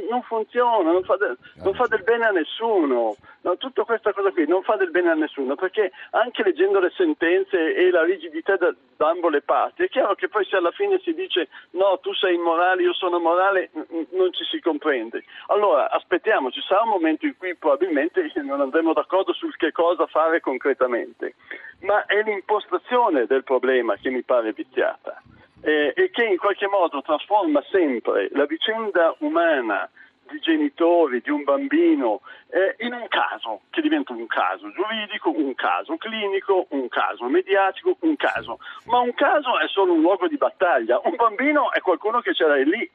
non, 0.10 0.22
funziona, 0.22 0.92
non 0.92 1.04
fa, 1.04 1.18
del, 1.18 1.38
non 1.56 1.74
fa, 1.74 1.88
del, 1.88 2.04
bene 2.04 2.26
a 2.26 2.32
nessuno. 2.32 3.18
No, 3.44 3.58
tutta 3.58 3.84
questa 3.86 4.14
cosa 4.14 4.30
qui 4.30 4.46
non 4.46 4.62
fa 4.62 4.76
del 4.76 4.92
bene 4.92 5.10
a 5.10 5.16
nessuno, 5.16 5.56
perché 5.56 5.92
anche 6.12 6.44
leggendo 6.44 6.80
le 6.80 6.92
sentenze 6.96 7.74
e 7.74 7.90
la 7.90 8.04
rigidità 8.04 8.56
da, 8.56 8.72
da 8.96 9.10
ambo 9.10 9.30
le 9.30 9.42
parti, 9.42 9.82
è 9.82 9.90
chiaro 9.90 10.14
che 10.14 10.30
poi 10.30 10.46
se 10.46 10.58
alla 10.58 10.70
fine 10.70 11.00
si 11.00 11.16
dice 11.16 11.48
no, 11.72 11.98
tu 12.04 12.14
sei 12.14 12.36
immorale, 12.36 12.84
io 12.84 12.94
sono 12.94 13.18
morale, 13.18 13.72
non 14.12 14.32
ci 14.32 14.44
si 14.44 14.62
comprende. 14.62 15.24
Allora 15.48 15.90
aspettiamo, 15.90 16.52
ci 16.52 16.62
sarà 16.62 16.84
un 16.84 16.90
momento 16.90 17.26
in 17.26 17.36
cui 17.36 17.56
probabilmente 17.56 18.32
non 18.46 18.62
andremo 18.62 18.94
d'accordo 18.94 19.34
sul 19.34 19.56
che 19.58 19.72
cosa 19.72 20.06
fare 20.06 20.40
concretamente 20.40 21.34
ma 21.82 22.06
è 22.12 22.22
l'impostazione 22.24 23.26
del 23.26 23.46
problema 23.46 23.96
che 23.96 24.10
mi 24.10 24.22
pare 24.22 24.52
viziata 24.52 25.22
eh, 25.62 25.94
e 25.96 26.10
che 26.10 26.26
in 26.26 26.38
qualche 26.38 26.68
modo 26.68 27.02
trasforma 27.02 27.64
sempre 27.72 28.28
la 28.34 28.46
vicenda 28.46 29.16
umana 29.20 29.90
di 30.30 30.40
genitori, 30.40 31.22
di 31.22 31.30
un 31.30 31.44
bambino, 31.44 32.22
eh, 32.50 32.76
in 32.86 32.94
un 32.94 33.08
caso, 33.08 33.62
che 33.70 33.82
diventa 33.82 34.12
un 34.12 34.28
caso 34.28 34.70
giuridico, 34.72 35.32
un 35.34 35.56
caso 35.56 35.96
clinico, 35.96 36.68
un 36.70 36.90
caso 36.90 37.26
mediatico, 37.26 37.96
un 38.02 38.16
caso. 38.18 38.60
Ma 38.86 39.00
un 39.00 39.14
caso 39.14 39.60
è 39.60 39.68
solo 39.68 39.94
un 39.94 40.02
luogo 40.02 40.28
di 40.28 40.38
battaglia, 40.38 41.00
un 41.04 41.16
bambino 41.16 41.72
è 41.72 41.80
qualcuno 41.80 42.20
che 42.20 42.34
ce 42.34 42.46
l'hai 42.46 42.66
lì 42.66 42.90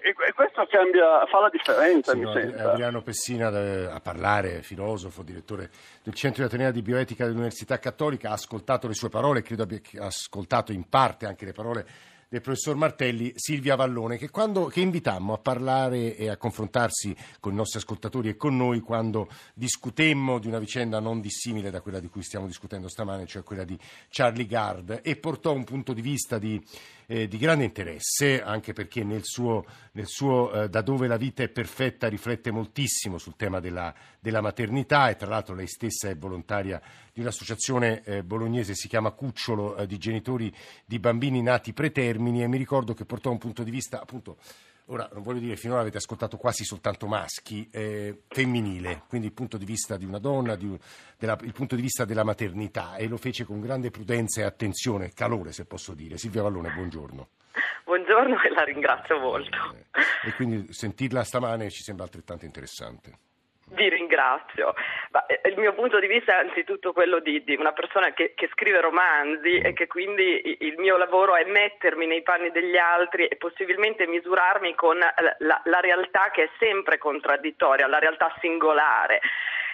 e, 0.00 0.14
e, 0.28 0.32
questo 0.32 0.66
cambia, 0.70 1.26
fa 1.26 1.40
la 1.40 1.50
differenza, 1.50 2.12
sì, 2.12 2.18
mi 2.18 2.24
no, 2.24 2.32
sembra. 2.32 2.70
Adriano 2.70 3.02
Pessina 3.02 3.48
a 3.48 4.00
parlare, 4.00 4.62
filosofo, 4.62 5.22
direttore 5.22 5.68
del 6.02 6.14
Centro 6.14 6.42
di 6.42 6.48
Atenea 6.48 6.70
di 6.70 6.80
Bioetica 6.80 7.24
dell'Università 7.24 7.78
Cattolica, 7.78 8.30
ha 8.30 8.32
ascoltato 8.32 8.86
le 8.86 8.94
sue 8.94 9.10
parole, 9.10 9.42
credo 9.42 9.64
abbia 9.64 9.80
ascoltato 9.98 10.72
in 10.72 10.88
parte 10.88 11.26
anche 11.26 11.44
le 11.44 11.52
parole 11.52 11.86
del 12.32 12.40
professor 12.40 12.76
Martelli, 12.76 13.30
Silvia 13.36 13.76
Vallone, 13.76 14.16
che, 14.16 14.30
quando, 14.30 14.64
che 14.64 14.80
invitammo 14.80 15.34
a 15.34 15.38
parlare 15.38 16.16
e 16.16 16.30
a 16.30 16.38
confrontarsi 16.38 17.14
con 17.38 17.52
i 17.52 17.56
nostri 17.56 17.78
ascoltatori 17.78 18.30
e 18.30 18.36
con 18.36 18.56
noi 18.56 18.80
quando 18.80 19.28
discutemmo 19.52 20.38
di 20.38 20.46
una 20.46 20.58
vicenda 20.58 20.98
non 20.98 21.20
dissimile 21.20 21.70
da 21.70 21.82
quella 21.82 22.00
di 22.00 22.08
cui 22.08 22.22
stiamo 22.22 22.46
discutendo 22.46 22.88
stamane, 22.88 23.26
cioè 23.26 23.42
quella 23.42 23.64
di 23.64 23.78
Charlie 24.08 24.46
Gard, 24.46 25.00
e 25.02 25.16
portò 25.16 25.52
un 25.52 25.64
punto 25.64 25.92
di 25.92 26.00
vista 26.00 26.38
di, 26.38 26.58
eh, 27.04 27.28
di 27.28 27.36
grande 27.36 27.64
interesse, 27.64 28.42
anche 28.42 28.72
perché 28.72 29.04
nel 29.04 29.24
suo, 29.24 29.66
nel 29.92 30.06
suo 30.06 30.52
eh, 30.52 30.70
Da 30.70 30.80
dove 30.80 31.06
la 31.08 31.18
vita 31.18 31.42
è 31.42 31.50
perfetta 31.50 32.08
riflette 32.08 32.50
moltissimo 32.50 33.18
sul 33.18 33.36
tema 33.36 33.60
della, 33.60 33.94
della 34.18 34.40
maternità 34.40 35.10
e 35.10 35.16
tra 35.16 35.28
l'altro 35.28 35.54
lei 35.54 35.66
stessa 35.66 36.08
è 36.08 36.16
volontaria 36.16 36.80
di 37.12 37.20
un'associazione 37.20 38.02
eh, 38.04 38.24
bolognese, 38.24 38.74
si 38.74 38.88
chiama 38.88 39.10
Cucciolo, 39.10 39.76
eh, 39.76 39.86
di 39.86 39.98
genitori 39.98 40.50
di 40.86 40.98
bambini 40.98 41.42
nati 41.42 41.74
pretermini 41.74 42.20
e 42.26 42.48
mi 42.48 42.56
ricordo 42.56 42.94
che 42.94 43.04
portò 43.04 43.30
un 43.30 43.38
punto 43.38 43.62
di 43.62 43.70
vista 43.70 44.00
appunto 44.00 44.36
ora 44.86 45.08
non 45.12 45.22
voglio 45.22 45.40
dire 45.40 45.56
finora 45.56 45.80
avete 45.80 45.98
ascoltato 45.98 46.36
quasi 46.36 46.64
soltanto 46.64 47.06
maschi, 47.06 47.68
eh, 47.70 48.22
femminile, 48.28 49.02
quindi 49.08 49.28
il 49.28 49.32
punto 49.32 49.56
di 49.56 49.64
vista 49.64 49.96
di 49.96 50.04
una 50.04 50.18
donna, 50.18 50.56
di, 50.56 50.76
della, 51.16 51.36
il 51.42 51.52
punto 51.52 51.76
di 51.76 51.82
vista 51.82 52.04
della 52.04 52.24
maternità 52.24 52.96
e 52.96 53.06
lo 53.06 53.16
fece 53.16 53.44
con 53.44 53.60
grande 53.60 53.90
prudenza 53.90 54.40
e 54.40 54.44
attenzione, 54.44 55.12
calore 55.12 55.52
se 55.52 55.64
posso 55.64 55.94
dire. 55.94 56.18
Silvia 56.18 56.42
Vallone, 56.42 56.72
buongiorno. 56.72 57.28
Buongiorno 57.84 58.40
e 58.42 58.50
la 58.50 58.62
ringrazio 58.64 59.18
molto. 59.18 59.74
Eh, 59.74 60.28
e 60.28 60.32
quindi 60.34 60.72
sentirla 60.72 61.24
stamane 61.24 61.70
ci 61.70 61.82
sembra 61.82 62.04
altrettanto 62.04 62.44
interessante. 62.44 63.18
Vi 63.72 63.88
ringrazio. 63.88 64.74
Ma, 65.10 65.24
eh, 65.26 65.48
il 65.48 65.58
mio 65.58 65.72
punto 65.72 65.98
di 65.98 66.06
vista 66.06 66.36
è 66.36 66.44
anzitutto 66.46 66.92
quello 66.92 67.20
di, 67.20 67.42
di 67.42 67.54
una 67.54 67.72
persona 67.72 68.12
che, 68.12 68.34
che, 68.34 68.48
scrive 68.52 68.80
romanzi 68.80 69.58
e 69.58 69.72
che 69.72 69.86
quindi 69.86 70.58
il 70.60 70.74
mio 70.78 70.98
lavoro 70.98 71.36
è 71.36 71.44
mettermi 71.44 72.06
nei 72.06 72.22
panni 72.22 72.50
degli 72.50 72.76
altri 72.76 73.26
e 73.26 73.36
possibilmente 73.36 74.06
misurarmi 74.06 74.74
con 74.74 74.98
la, 74.98 75.14
la, 75.38 75.60
la 75.64 75.80
realtà 75.80 76.30
che 76.32 76.44
è 76.44 76.50
sempre 76.58 76.98
contraddittoria, 76.98 77.86
la 77.86 77.98
realtà 77.98 78.34
singolare 78.40 79.20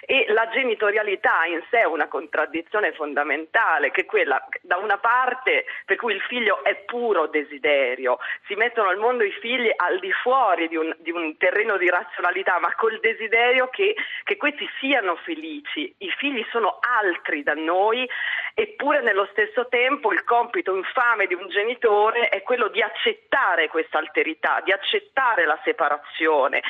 e 0.01 0.25
la 0.29 0.47
genitorialità 0.49 1.45
in 1.45 1.61
sé 1.69 1.79
è 1.79 1.85
una 1.85 2.07
contraddizione 2.07 2.93
fondamentale, 2.93 3.91
che 3.91 4.01
è 4.01 4.05
quella 4.05 4.45
da 4.61 4.77
una 4.77 4.97
parte 4.97 5.65
per 5.85 5.97
cui 5.97 6.13
il 6.13 6.21
figlio 6.21 6.63
è 6.63 6.75
puro 6.85 7.27
desiderio, 7.27 8.19
si 8.45 8.55
mettono 8.55 8.89
al 8.89 8.97
mondo 8.97 9.23
i 9.23 9.31
figli 9.31 9.71
al 9.75 9.99
di 9.99 10.11
fuori 10.11 10.67
di 10.67 10.75
un, 10.75 10.95
di 10.99 11.11
un 11.11 11.37
terreno 11.37 11.77
di 11.77 11.89
razionalità, 11.89 12.59
ma 12.59 12.73
col 12.75 12.99
desiderio 12.99 13.67
che, 13.69 13.95
che 14.23 14.37
questi 14.37 14.67
siano 14.79 15.15
felici. 15.17 15.93
I 15.99 16.09
figli 16.17 16.45
sono 16.51 16.79
altri 16.81 17.43
da 17.43 17.53
noi, 17.53 18.07
eppure 18.53 19.01
nello 19.01 19.27
stesso 19.31 19.67
tempo 19.67 20.11
il 20.11 20.23
compito 20.23 20.75
infame 20.75 21.27
di 21.27 21.33
un 21.33 21.47
genitore 21.49 22.29
è 22.29 22.41
quello 22.41 22.67
di 22.67 22.81
accettare 22.81 23.67
questa 23.67 23.97
alterità, 23.97 24.61
di 24.63 24.71
accettare 24.71 25.45
la 25.45 25.59
separazione 25.63 26.61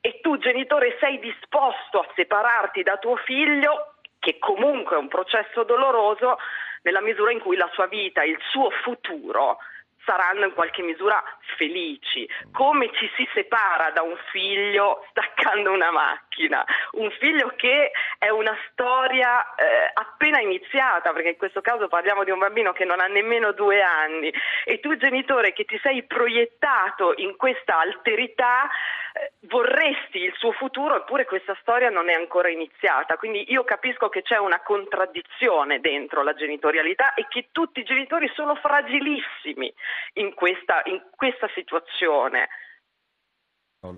e 0.00 0.20
tu 0.20 0.38
genitore 0.38 0.96
sei 1.00 1.18
disposto 1.18 2.00
a 2.00 2.08
separarti 2.14 2.82
da 2.82 2.96
tuo 2.98 3.16
figlio, 3.16 3.94
che 4.18 4.38
comunque 4.38 4.96
è 4.96 4.98
un 4.98 5.08
processo 5.08 5.64
doloroso, 5.64 6.38
nella 6.82 7.00
misura 7.00 7.30
in 7.32 7.40
cui 7.40 7.56
la 7.56 7.68
sua 7.72 7.86
vita, 7.86 8.22
il 8.22 8.38
suo 8.50 8.70
futuro 8.70 9.58
saranno 10.04 10.46
in 10.46 10.54
qualche 10.54 10.82
misura 10.82 11.22
felici. 11.56 12.28
Come 12.52 12.90
ci 12.94 13.10
si 13.16 13.28
separa 13.34 13.90
da 13.90 14.02
un 14.02 14.16
figlio 14.30 15.04
staccando 15.10 15.70
una 15.70 15.90
macchina? 15.90 16.64
Un 16.92 17.10
figlio 17.18 17.52
che 17.56 17.92
è 18.18 18.28
una 18.30 18.56
storia 18.70 19.54
eh, 19.54 19.90
appena 19.92 20.40
iniziata, 20.40 21.12
perché 21.12 21.30
in 21.30 21.36
questo 21.36 21.60
caso 21.60 21.88
parliamo 21.88 22.24
di 22.24 22.30
un 22.30 22.38
bambino 22.38 22.72
che 22.72 22.84
non 22.84 23.00
ha 23.00 23.06
nemmeno 23.06 23.52
due 23.52 23.82
anni, 23.82 24.32
e 24.64 24.80
tu 24.80 24.96
genitore 24.96 25.52
che 25.52 25.64
ti 25.64 25.78
sei 25.82 26.02
proiettato 26.04 27.12
in 27.16 27.36
questa 27.36 27.78
alterità 27.78 28.68
eh, 29.12 29.32
vorresti 29.48 30.18
il 30.18 30.32
suo 30.36 30.52
futuro, 30.52 30.96
eppure 30.96 31.24
questa 31.24 31.56
storia 31.60 31.90
non 31.90 32.08
è 32.08 32.14
ancora 32.14 32.48
iniziata. 32.48 33.16
Quindi 33.16 33.50
io 33.50 33.64
capisco 33.64 34.08
che 34.08 34.22
c'è 34.22 34.38
una 34.38 34.60
contraddizione 34.60 35.80
dentro 35.80 36.22
la 36.22 36.34
genitorialità 36.34 37.14
e 37.14 37.26
che 37.28 37.48
tutti 37.52 37.80
i 37.80 37.84
genitori 37.84 38.30
sono 38.34 38.54
fragilissimi 38.54 39.72
in 40.14 40.34
questa, 40.34 40.82
in 40.84 41.02
questa 41.16 41.48
situazione. 41.54 42.48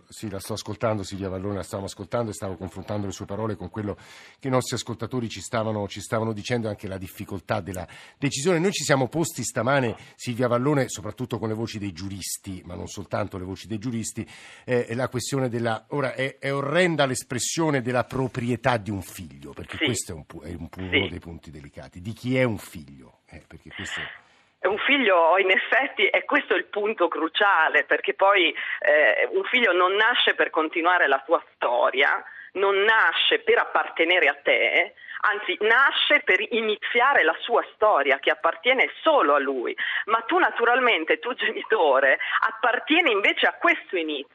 Sì, 0.08 0.30
la 0.30 0.38
sto 0.38 0.52
ascoltando, 0.52 1.02
Silvia 1.02 1.28
Vallone, 1.28 1.56
la 1.56 1.62
stavamo 1.64 1.88
ascoltando 1.88 2.30
e 2.30 2.34
stavo 2.34 2.54
confrontando 2.54 3.06
le 3.06 3.12
sue 3.12 3.26
parole 3.26 3.56
con 3.56 3.68
quello 3.68 3.96
che 4.38 4.46
i 4.46 4.50
nostri 4.50 4.76
ascoltatori 4.76 5.28
ci 5.28 5.40
stavano, 5.40 5.88
ci 5.88 6.00
stavano 6.00 6.32
dicendo, 6.32 6.68
anche 6.68 6.86
la 6.86 6.98
difficoltà 6.98 7.60
della 7.60 7.84
decisione. 8.16 8.60
Noi 8.60 8.70
ci 8.70 8.84
siamo 8.84 9.08
posti 9.08 9.42
stamane, 9.42 9.96
Silvia 10.14 10.46
Vallone, 10.46 10.88
soprattutto 10.88 11.40
con 11.40 11.48
le 11.48 11.54
voci 11.54 11.80
dei 11.80 11.90
giuristi, 11.90 12.62
ma 12.64 12.76
non 12.76 12.86
soltanto 12.86 13.38
le 13.38 13.44
voci 13.44 13.66
dei 13.66 13.78
giuristi, 13.78 14.24
eh, 14.64 14.94
la 14.94 15.08
questione 15.08 15.48
della... 15.48 15.84
Ora, 15.88 16.14
è, 16.14 16.38
è, 16.38 16.54
orrenda 16.54 17.04
l'espressione 17.04 17.82
della 17.82 18.04
proprietà 18.04 18.76
di 18.76 18.92
un 18.92 19.02
figlio, 19.02 19.52
perché 19.52 19.78
sì. 19.78 19.84
questo 19.84 20.12
è, 20.12 20.14
un, 20.14 20.24
è 20.44 20.54
un, 20.54 20.68
uno 20.76 21.08
dei 21.08 21.18
punti 21.18 21.50
delicati. 21.50 22.00
Di 22.00 22.12
chi 22.12 22.36
è 22.36 22.44
un 22.44 22.58
figlio? 22.58 23.22
Eh, 23.26 23.42
perché 23.48 23.70
questo 23.74 24.00
un 24.68 24.78
figlio 24.78 25.38
in 25.38 25.50
effetti 25.50 26.06
è 26.06 26.24
questo 26.24 26.54
il 26.54 26.66
punto 26.66 27.08
cruciale 27.08 27.84
perché 27.84 28.14
poi 28.14 28.54
eh, 28.80 29.28
un 29.30 29.44
figlio 29.44 29.72
non 29.72 29.94
nasce 29.94 30.34
per 30.34 30.50
continuare 30.50 31.08
la 31.08 31.22
tua 31.24 31.42
storia, 31.54 32.22
non 32.52 32.76
nasce 32.82 33.40
per 33.40 33.58
appartenere 33.58 34.28
a 34.28 34.36
te, 34.42 34.94
anzi 35.22 35.56
nasce 35.60 36.20
per 36.24 36.40
iniziare 36.50 37.22
la 37.22 37.36
sua 37.40 37.64
storia 37.74 38.18
che 38.18 38.30
appartiene 38.30 38.90
solo 39.02 39.34
a 39.34 39.38
lui, 39.38 39.76
ma 40.06 40.20
tu 40.20 40.38
naturalmente, 40.38 41.18
tu 41.18 41.34
genitore, 41.34 42.18
appartieni 42.40 43.10
invece 43.10 43.46
a 43.46 43.54
questo 43.54 43.96
inizio. 43.96 44.30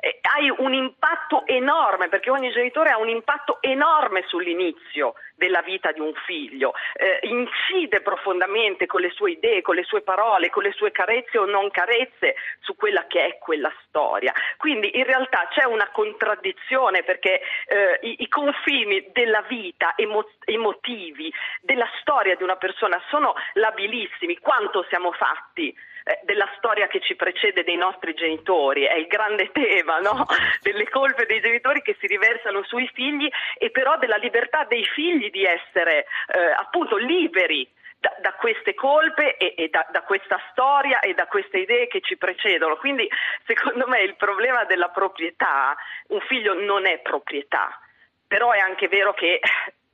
Eh, 0.00 0.18
hai 0.34 0.52
un 0.58 0.72
impatto 0.72 1.46
enorme, 1.46 2.08
perché 2.08 2.30
ogni 2.30 2.50
genitore 2.50 2.90
ha 2.90 2.98
un 2.98 3.08
impatto 3.08 3.58
enorme 3.60 4.24
sull'inizio 4.26 5.14
della 5.36 5.62
vita 5.62 5.92
di 5.92 6.00
un 6.00 6.12
figlio, 6.26 6.74
eh, 6.94 7.18
incide 7.22 8.00
profondamente 8.00 8.86
con 8.86 9.00
le 9.00 9.10
sue 9.10 9.32
idee, 9.32 9.62
con 9.62 9.74
le 9.74 9.82
sue 9.82 10.02
parole, 10.02 10.50
con 10.50 10.62
le 10.62 10.72
sue 10.72 10.92
carezze 10.92 11.38
o 11.38 11.44
non 11.44 11.70
carezze 11.70 12.36
su 12.60 12.76
quella 12.76 13.06
che 13.06 13.26
è 13.26 13.38
quella 13.38 13.72
storia. 13.86 14.32
Quindi 14.56 14.96
in 14.96 15.04
realtà 15.04 15.48
c'è 15.50 15.64
una 15.64 15.88
contraddizione 15.90 17.02
perché 17.02 17.40
eh, 17.66 17.98
i, 18.02 18.22
i, 18.22 18.28
confini 18.28 19.08
della 19.12 19.42
vita, 19.42 19.94
emo- 19.96 20.30
emotivi, 20.44 21.32
della 21.60 21.88
storia 22.00 22.36
di 22.36 22.42
una 22.42 22.56
persona 22.56 23.00
sono 23.08 23.34
labilissimi. 23.54 24.38
Quanto 24.38 24.84
siamo 24.88 25.12
fatti? 25.12 25.74
Eh, 26.06 26.20
della 26.24 26.46
storia 26.58 26.86
che 26.86 27.00
ci 27.00 27.16
precede 27.16 27.64
dei 27.64 27.76
nostri 27.76 28.12
genitori, 28.12 28.84
è 28.84 28.92
il 28.92 29.06
grande 29.06 29.50
tema 29.52 30.00
no? 30.00 30.26
delle 30.60 30.86
colpe 30.90 31.24
dei 31.24 31.40
genitori 31.40 31.80
che 31.80 31.96
si 31.98 32.06
riversano 32.06 32.62
sui 32.64 32.86
figli 32.92 33.26
e 33.56 33.70
però 33.70 33.96
della 33.96 34.18
libertà 34.18 34.64
dei 34.64 34.84
figli 34.84 35.30
di 35.30 35.44
essere 35.44 36.04
eh, 36.26 36.50
appunto 36.58 36.98
liberi 36.98 37.66
da, 37.98 38.14
da, 38.20 38.34
queste 38.34 38.74
colpe 38.74 39.38
e, 39.38 39.54
e 39.56 39.68
da, 39.70 39.86
da, 39.90 40.02
questa 40.02 40.38
storia 40.50 41.00
e 41.00 41.14
da 41.14 41.26
queste 41.26 41.60
idee 41.60 41.86
che 41.86 42.02
ci 42.02 42.18
precedono. 42.18 42.76
Quindi 42.76 43.08
secondo 43.46 43.86
me 43.86 44.02
il 44.02 44.16
problema 44.16 44.64
della 44.64 44.90
proprietà, 44.90 45.74
un 46.08 46.20
figlio 46.20 46.52
non 46.52 46.84
è 46.86 46.98
proprietà, 46.98 47.80
però 48.26 48.50
è 48.50 48.58
anche 48.58 48.88
vero 48.88 49.14
che 49.14 49.40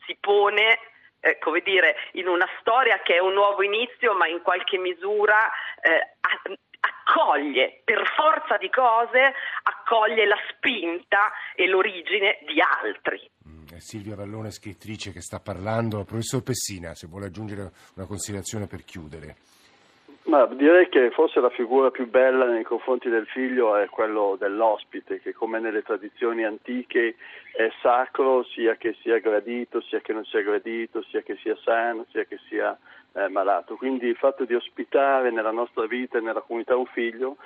si 0.07 0.17
pone 0.19 0.90
eh, 1.21 1.39
come 1.39 1.61
dire, 1.61 1.97
in 2.13 2.27
una 2.27 2.49
storia 2.61 3.01
che 3.03 3.17
è 3.17 3.19
un 3.19 3.35
nuovo 3.35 3.63
inizio, 3.63 4.15
ma 4.15 4.27
in 4.27 4.43
qualche 4.43 4.79
misura 4.79 5.51
eh, 5.81 6.17
accoglie, 6.81 7.83
per 7.85 8.07
forza 8.17 8.57
di 8.57 8.71
cose, 8.71 9.35
accoglie 9.63 10.27
la 10.27 10.39
spinta 10.51 11.33
e 11.55 11.67
l'origine 11.67 12.39
di 12.47 12.61
altri. 12.61 13.31
Mm, 13.49 13.77
Silvia 13.79 14.17
Vallone, 14.17 14.51
scrittrice 14.51 15.13
che 15.13 15.21
sta 15.21 15.41
parlando. 15.41 16.05
Professor 16.05 16.43
Pessina, 16.43 16.95
se 16.95 17.07
vuole 17.07 17.27
aggiungere 17.27 17.71
una 17.97 18.07
considerazione 18.07 18.67
per 18.67 18.85
chiudere. 18.85 19.37
Ma 20.31 20.47
direi 20.47 20.89
che 20.89 21.11
forse 21.11 21.41
la 21.41 21.51
figura 21.51 21.91
più 21.91 22.09
bella 22.09 22.45
nei 22.45 22.63
confronti 22.63 23.09
del 23.09 23.27
figlio 23.27 23.75
è 23.75 23.89
quello 23.89 24.37
dell'ospite, 24.39 25.21
che 25.21 25.33
come 25.33 25.59
nelle 25.59 25.83
tradizioni 25.83 26.45
antiche 26.45 27.17
è 27.53 27.69
sacro 27.83 28.45
sia 28.45 28.77
che 28.77 28.95
sia 29.03 29.19
gradito, 29.19 29.81
sia 29.81 29.99
che 29.99 30.13
non 30.13 30.25
sia 30.25 30.43
gradito, 30.43 31.03
sia 31.03 31.23
che 31.23 31.37
sia 31.43 31.57
sano, 31.65 32.07
sia 32.13 32.23
che 32.27 32.39
sia 32.49 32.79
eh, 33.15 33.27
malato. 33.27 33.75
Quindi 33.75 34.07
il 34.07 34.15
fatto 34.15 34.45
di 34.45 34.55
ospitare 34.55 35.33
nella 35.33 35.51
nostra 35.51 35.89
vita 35.89 36.19
e 36.19 36.21
nella 36.21 36.43
comunità 36.43 36.77
un 36.77 36.87
figlio 36.87 37.37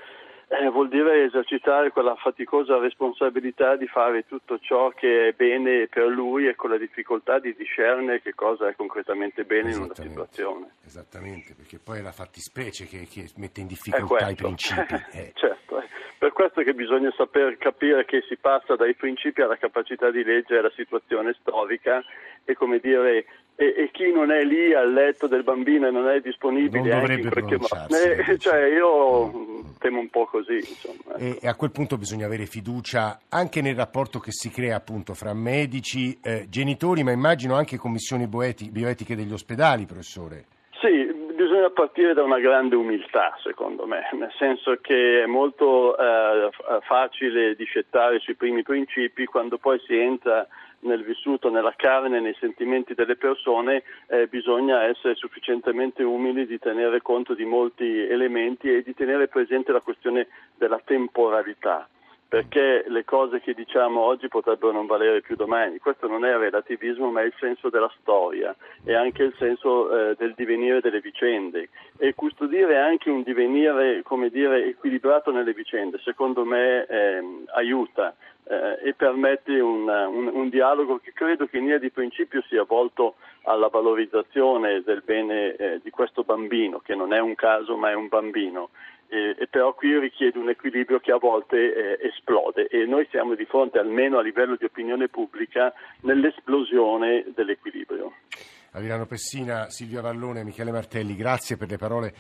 eh, 0.48 0.68
vuol 0.68 0.88
dire 0.88 1.24
esercitare 1.24 1.90
quella 1.90 2.14
faticosa 2.16 2.78
responsabilità 2.78 3.76
di 3.76 3.86
fare 3.86 4.26
tutto 4.26 4.58
ciò 4.58 4.90
che 4.90 5.28
è 5.28 5.32
bene 5.32 5.86
per 5.88 6.06
lui 6.06 6.46
e 6.46 6.54
con 6.54 6.70
la 6.70 6.78
difficoltà 6.78 7.38
di 7.38 7.54
discernere 7.54 8.20
che 8.20 8.34
cosa 8.34 8.68
è 8.68 8.74
concretamente 8.74 9.44
bene 9.44 9.72
in 9.72 9.78
una 9.82 9.94
situazione. 9.94 10.74
Esattamente, 10.84 11.54
perché 11.54 11.78
poi 11.78 11.98
è 11.98 12.02
la 12.02 12.12
fattispecie 12.12 12.86
che, 12.86 13.06
che 13.10 13.30
mette 13.36 13.60
in 13.60 13.66
difficoltà 13.66 14.28
i 14.28 14.34
principi. 14.34 14.92
Eh. 15.14 15.30
certo, 15.34 15.78
è 15.78 15.86
per 16.24 16.32
questo 16.32 16.62
che 16.62 16.72
bisogna 16.72 17.12
saper 17.14 17.58
capire 17.58 18.06
che 18.06 18.22
si 18.26 18.38
passa 18.38 18.76
dai 18.76 18.94
principi 18.94 19.42
alla 19.42 19.58
capacità 19.58 20.10
di 20.10 20.24
leggere 20.24 20.62
la 20.62 20.72
situazione 20.74 21.36
storica 21.38 22.02
e 22.44 22.54
come 22.54 22.78
dire 22.78 23.26
e, 23.56 23.74
e, 23.76 23.90
chi 23.92 24.10
non 24.10 24.32
è 24.32 24.42
lì 24.42 24.74
al 24.74 24.92
letto 24.92 25.28
del 25.28 25.44
bambino 25.44 25.86
e 25.86 25.90
non 25.90 26.08
è 26.08 26.20
disponibile 26.20 26.88
non 26.88 27.30
qualche 27.30 27.56
modo. 27.56 27.96
Eh, 27.96 28.38
cioè 28.38 28.64
io 28.66 29.74
temo 29.78 30.00
un 30.00 30.08
po' 30.10 30.26
così. 30.26 30.56
Insomma. 30.56 31.14
E, 31.16 31.38
e, 31.40 31.46
a 31.46 31.54
quel 31.54 31.70
punto 31.70 31.96
bisogna 31.96 32.26
avere 32.26 32.46
fiducia 32.46 33.20
anche 33.28 33.60
nel 33.60 33.76
rapporto 33.76 34.18
che 34.18 34.32
si 34.32 34.50
crea 34.50 34.76
appunto 34.76 35.14
fra 35.14 35.34
medici, 35.34 36.18
eh, 36.22 36.46
genitori, 36.48 37.04
ma 37.04 37.12
immagino 37.12 37.54
anche 37.54 37.76
commissioni 37.76 38.26
bioetiche 38.26 39.14
degli 39.14 39.32
ospedali, 39.32 39.86
professore. 39.86 40.46
Sì, 40.80 41.12
bisogna 41.34 41.70
partire 41.70 42.12
da 42.12 42.22
una 42.22 42.40
grande 42.40 42.74
umiltà, 42.74 43.36
secondo 43.42 43.86
me, 43.86 44.08
nel 44.12 44.32
senso 44.36 44.78
che 44.80 45.22
è 45.22 45.26
molto 45.26 45.96
eh, 45.96 46.50
facile 46.82 47.54
discettare 47.54 48.18
sui 48.18 48.34
primi 48.34 48.62
principi 48.62 49.26
quando 49.26 49.58
poi 49.58 49.80
si 49.86 49.94
entra 49.96 50.46
nel 50.84 51.04
vissuto, 51.04 51.50
nella 51.50 51.74
carne, 51.76 52.20
nei 52.20 52.36
sentimenti 52.38 52.94
delle 52.94 53.16
persone, 53.16 53.82
eh, 54.08 54.26
bisogna 54.26 54.84
essere 54.84 55.14
sufficientemente 55.14 56.02
umili 56.02 56.46
di 56.46 56.58
tenere 56.58 57.02
conto 57.02 57.34
di 57.34 57.44
molti 57.44 57.84
elementi 57.84 58.72
e 58.72 58.82
di 58.82 58.94
tenere 58.94 59.28
presente 59.28 59.72
la 59.72 59.80
questione 59.80 60.28
della 60.56 60.80
temporalità 60.84 61.88
perché 62.34 62.84
le 62.88 63.04
cose 63.04 63.40
che 63.40 63.54
diciamo 63.54 64.00
oggi 64.00 64.26
potrebbero 64.26 64.72
non 64.72 64.86
valere 64.86 65.20
più 65.20 65.36
domani. 65.36 65.78
Questo 65.78 66.08
non 66.08 66.24
è 66.24 66.36
relativismo, 66.36 67.08
ma 67.08 67.20
è 67.20 67.26
il 67.26 67.34
senso 67.38 67.70
della 67.70 67.92
storia 68.00 68.52
e 68.84 68.92
anche 68.92 69.22
il 69.22 69.34
senso 69.38 70.10
eh, 70.10 70.16
del 70.18 70.34
divenire 70.34 70.80
delle 70.80 71.00
vicende. 71.00 71.68
E 71.96 72.12
custodire 72.16 72.76
anche 72.76 73.08
un 73.08 73.22
divenire, 73.22 74.02
dire, 74.32 74.64
equilibrato 74.64 75.30
nelle 75.30 75.54
vicende, 75.54 76.00
secondo 76.02 76.44
me 76.44 76.84
eh, 76.86 77.22
aiuta 77.54 78.16
eh, 78.48 78.80
e 78.82 78.94
permette 78.94 79.60
un, 79.60 79.88
un, 79.88 80.30
un, 80.32 80.48
dialogo 80.48 80.98
che 80.98 81.12
credo 81.12 81.46
che 81.46 81.58
in 81.58 81.64
linea 81.64 81.78
di 81.78 81.90
principio 81.90 82.42
sia 82.48 82.64
volto 82.64 83.14
alla 83.42 83.68
valorizzazione 83.68 84.82
del 84.82 85.02
bene 85.04 85.54
eh, 85.54 85.80
di 85.82 85.90
questo 85.90 86.24
bambino, 86.24 86.80
che 86.80 86.96
non 86.96 87.12
è 87.12 87.20
un 87.20 87.36
caso 87.36 87.76
ma 87.76 87.90
è 87.90 87.94
un 87.94 88.08
bambino. 88.08 88.70
E, 89.08 89.36
e 89.38 89.46
però 89.48 89.74
qui 89.74 89.98
richiede 89.98 90.38
un 90.38 90.48
equilibrio 90.48 90.98
che 90.98 91.12
a 91.12 91.18
volte 91.18 91.56
eh, 91.56 92.08
esplode 92.08 92.66
e 92.66 92.84
noi 92.86 93.06
siamo 93.10 93.34
di 93.34 93.44
fronte, 93.44 93.78
almeno 93.78 94.18
a 94.18 94.22
livello 94.22 94.56
di 94.56 94.64
opinione 94.64 95.08
pubblica, 95.08 95.72
nell'esplosione 96.00 97.24
dell'equilibrio. 97.34 98.12
Avirano 98.72 99.06
Pessina, 99.06 99.70
Silvia 99.70 100.00
Vallone, 100.00 100.42
Michele 100.42 100.72
Martelli, 100.72 101.14
grazie 101.14 101.56
per 101.56 101.68
le 101.68 101.76
parole 101.76 102.12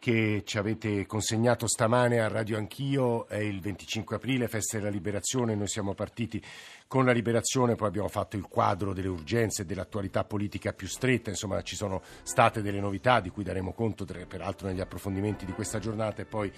che 0.00 0.44
ci 0.46 0.56
avete 0.56 1.04
consegnato 1.04 1.68
stamane 1.68 2.20
a 2.20 2.28
Radio 2.28 2.56
Anch'io, 2.56 3.28
è 3.28 3.36
il 3.36 3.60
25 3.60 4.16
aprile, 4.16 4.48
festa 4.48 4.78
della 4.78 4.88
liberazione, 4.88 5.54
noi 5.54 5.68
siamo 5.68 5.92
partiti 5.92 6.42
con 6.86 7.04
la 7.04 7.12
liberazione, 7.12 7.74
poi 7.74 7.88
abbiamo 7.88 8.08
fatto 8.08 8.36
il 8.36 8.48
quadro 8.48 8.94
delle 8.94 9.08
urgenze 9.08 9.62
e 9.62 9.64
dell'attualità 9.66 10.24
politica 10.24 10.72
più 10.72 10.88
stretta, 10.88 11.28
insomma 11.28 11.60
ci 11.60 11.76
sono 11.76 12.00
state 12.22 12.62
delle 12.62 12.80
novità 12.80 13.20
di 13.20 13.28
cui 13.28 13.44
daremo 13.44 13.74
conto 13.74 14.06
peraltro 14.06 14.68
negli 14.68 14.80
approfondimenti 14.80 15.44
di 15.44 15.52
questa 15.52 15.78
giornata 15.78 16.22
e 16.22 16.24
poi 16.24 16.50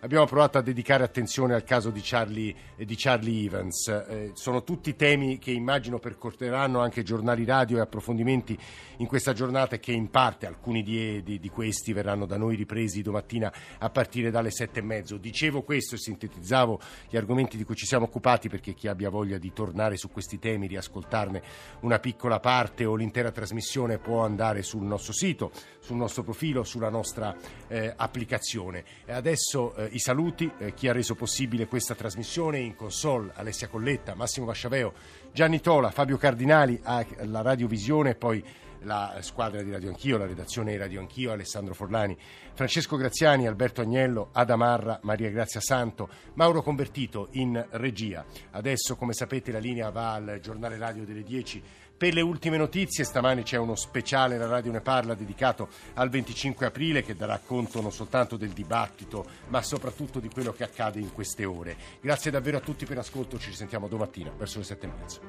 abbiamo 0.00 0.26
provato 0.26 0.58
a 0.58 0.62
dedicare 0.62 1.04
attenzione 1.04 1.54
al 1.54 1.64
caso 1.64 1.90
di 1.90 2.00
Charlie, 2.02 2.54
eh, 2.76 2.84
di 2.84 2.94
Charlie 2.96 3.46
Evans. 3.46 3.88
Eh, 3.88 4.30
sono 4.34 4.62
tutti 4.62 4.96
temi 4.96 5.38
che 5.38 5.50
immagino 5.50 5.98
percorreranno 5.98 6.80
anche 6.80 7.02
giornali 7.02 7.44
radio 7.44 7.78
e 7.78 7.80
approfondimenti 7.80 8.58
in 8.98 9.06
questa 9.06 9.32
giornata 9.32 9.78
che 9.78 9.92
in 9.92 10.08
parte 10.10 10.46
alcuni 10.46 10.82
di, 10.82 11.22
di, 11.22 11.38
di 11.38 11.48
questi 11.48 11.92
verranno 11.92 12.26
da 12.26 12.36
noi 12.36 12.56
ripresi 12.56 13.02
domattina 13.02 13.52
a 13.78 13.90
partire 13.90 14.30
dalle 14.30 14.50
sette 14.50 14.80
e 14.80 14.82
mezzo. 14.82 15.16
Dicevo 15.16 15.62
questo 15.62 15.94
e 15.94 15.98
sintetizzavo 15.98 16.80
gli 17.08 17.16
argomenti 17.16 17.56
di 17.56 17.64
cui 17.64 17.76
ci 17.76 17.86
siamo 17.86 18.06
occupati 18.06 18.48
perché 18.48 18.74
chi 18.74 18.88
abbia 18.88 19.10
voglia 19.10 19.38
di 19.38 19.52
tornare 19.52 19.96
su 19.96 20.10
questi 20.10 20.38
temi, 20.38 20.66
riascoltarne 20.66 21.42
una 21.80 21.98
piccola 21.98 22.40
parte 22.40 22.84
o 22.84 22.94
l'intera 22.94 23.30
trasmissione 23.30 23.98
può 23.98 24.24
andare 24.24 24.62
sul 24.62 24.82
nostro 24.82 25.12
sito, 25.12 25.50
sul 25.78 25.96
nostro 25.96 26.22
profilo, 26.22 26.64
sulla 26.64 26.90
nostra 26.90 27.36
eh, 27.68 27.92
applicazione. 27.94 28.84
E 29.04 29.12
adesso 29.12 29.74
eh, 29.74 29.89
i 29.92 29.98
saluti, 29.98 30.50
eh, 30.58 30.74
chi 30.74 30.88
ha 30.88 30.92
reso 30.92 31.14
possibile 31.14 31.66
questa 31.66 31.94
trasmissione 31.94 32.58
in 32.58 32.74
console, 32.76 33.32
Alessia 33.34 33.68
Colletta, 33.68 34.14
Massimo 34.14 34.46
Vasciaveo, 34.46 34.92
Gianni 35.32 35.60
Tola, 35.60 35.90
Fabio 35.90 36.16
Cardinali 36.16 36.80
alla 36.82 37.42
Radiovisione 37.42 38.14
poi 38.14 38.42
la 38.82 39.18
squadra 39.20 39.62
di 39.62 39.70
Radio 39.70 39.88
Anch'io, 39.88 40.16
la 40.16 40.26
redazione 40.26 40.72
di 40.72 40.78
Radio 40.78 41.00
Anch'io, 41.00 41.32
Alessandro 41.32 41.74
Forlani, 41.74 42.16
Francesco 42.54 42.96
Graziani, 42.96 43.46
Alberto 43.46 43.80
Agnello, 43.80 44.30
Adamarra, 44.32 45.00
Maria 45.02 45.30
Grazia 45.30 45.60
Santo, 45.60 46.08
Mauro 46.34 46.62
Convertito 46.62 47.28
in 47.32 47.62
regia. 47.72 48.24
Adesso, 48.52 48.96
come 48.96 49.12
sapete, 49.12 49.52
la 49.52 49.58
linea 49.58 49.90
va 49.90 50.14
al 50.14 50.38
giornale 50.40 50.78
radio 50.78 51.04
delle 51.04 51.22
10 51.22 51.62
per 52.00 52.14
le 52.14 52.22
ultime 52.22 52.56
notizie, 52.56 53.04
stamani 53.04 53.42
c'è 53.42 53.58
uno 53.58 53.74
speciale, 53.74 54.38
la 54.38 54.46
radio 54.46 54.72
ne 54.72 54.80
parla, 54.80 55.12
dedicato 55.12 55.68
al 55.96 56.08
25 56.08 56.64
aprile 56.64 57.02
che 57.02 57.14
darà 57.14 57.38
conto 57.44 57.82
non 57.82 57.92
soltanto 57.92 58.38
del 58.38 58.52
dibattito, 58.52 59.26
ma 59.48 59.60
soprattutto 59.60 60.18
di 60.18 60.30
quello 60.30 60.54
che 60.54 60.64
accade 60.64 60.98
in 60.98 61.12
queste 61.12 61.44
ore. 61.44 61.76
Grazie 62.00 62.30
davvero 62.30 62.56
a 62.56 62.60
tutti 62.60 62.86
per 62.86 62.96
l'ascolto, 62.96 63.38
ci 63.38 63.50
risentiamo 63.50 63.86
domattina 63.86 64.32
verso 64.34 64.60
le 64.60 64.64
sette 64.64 64.86
e 64.86 64.90
mezzo. 64.98 65.20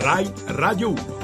RAI 0.00 0.32
Radio 0.46 0.90
1 0.90 1.17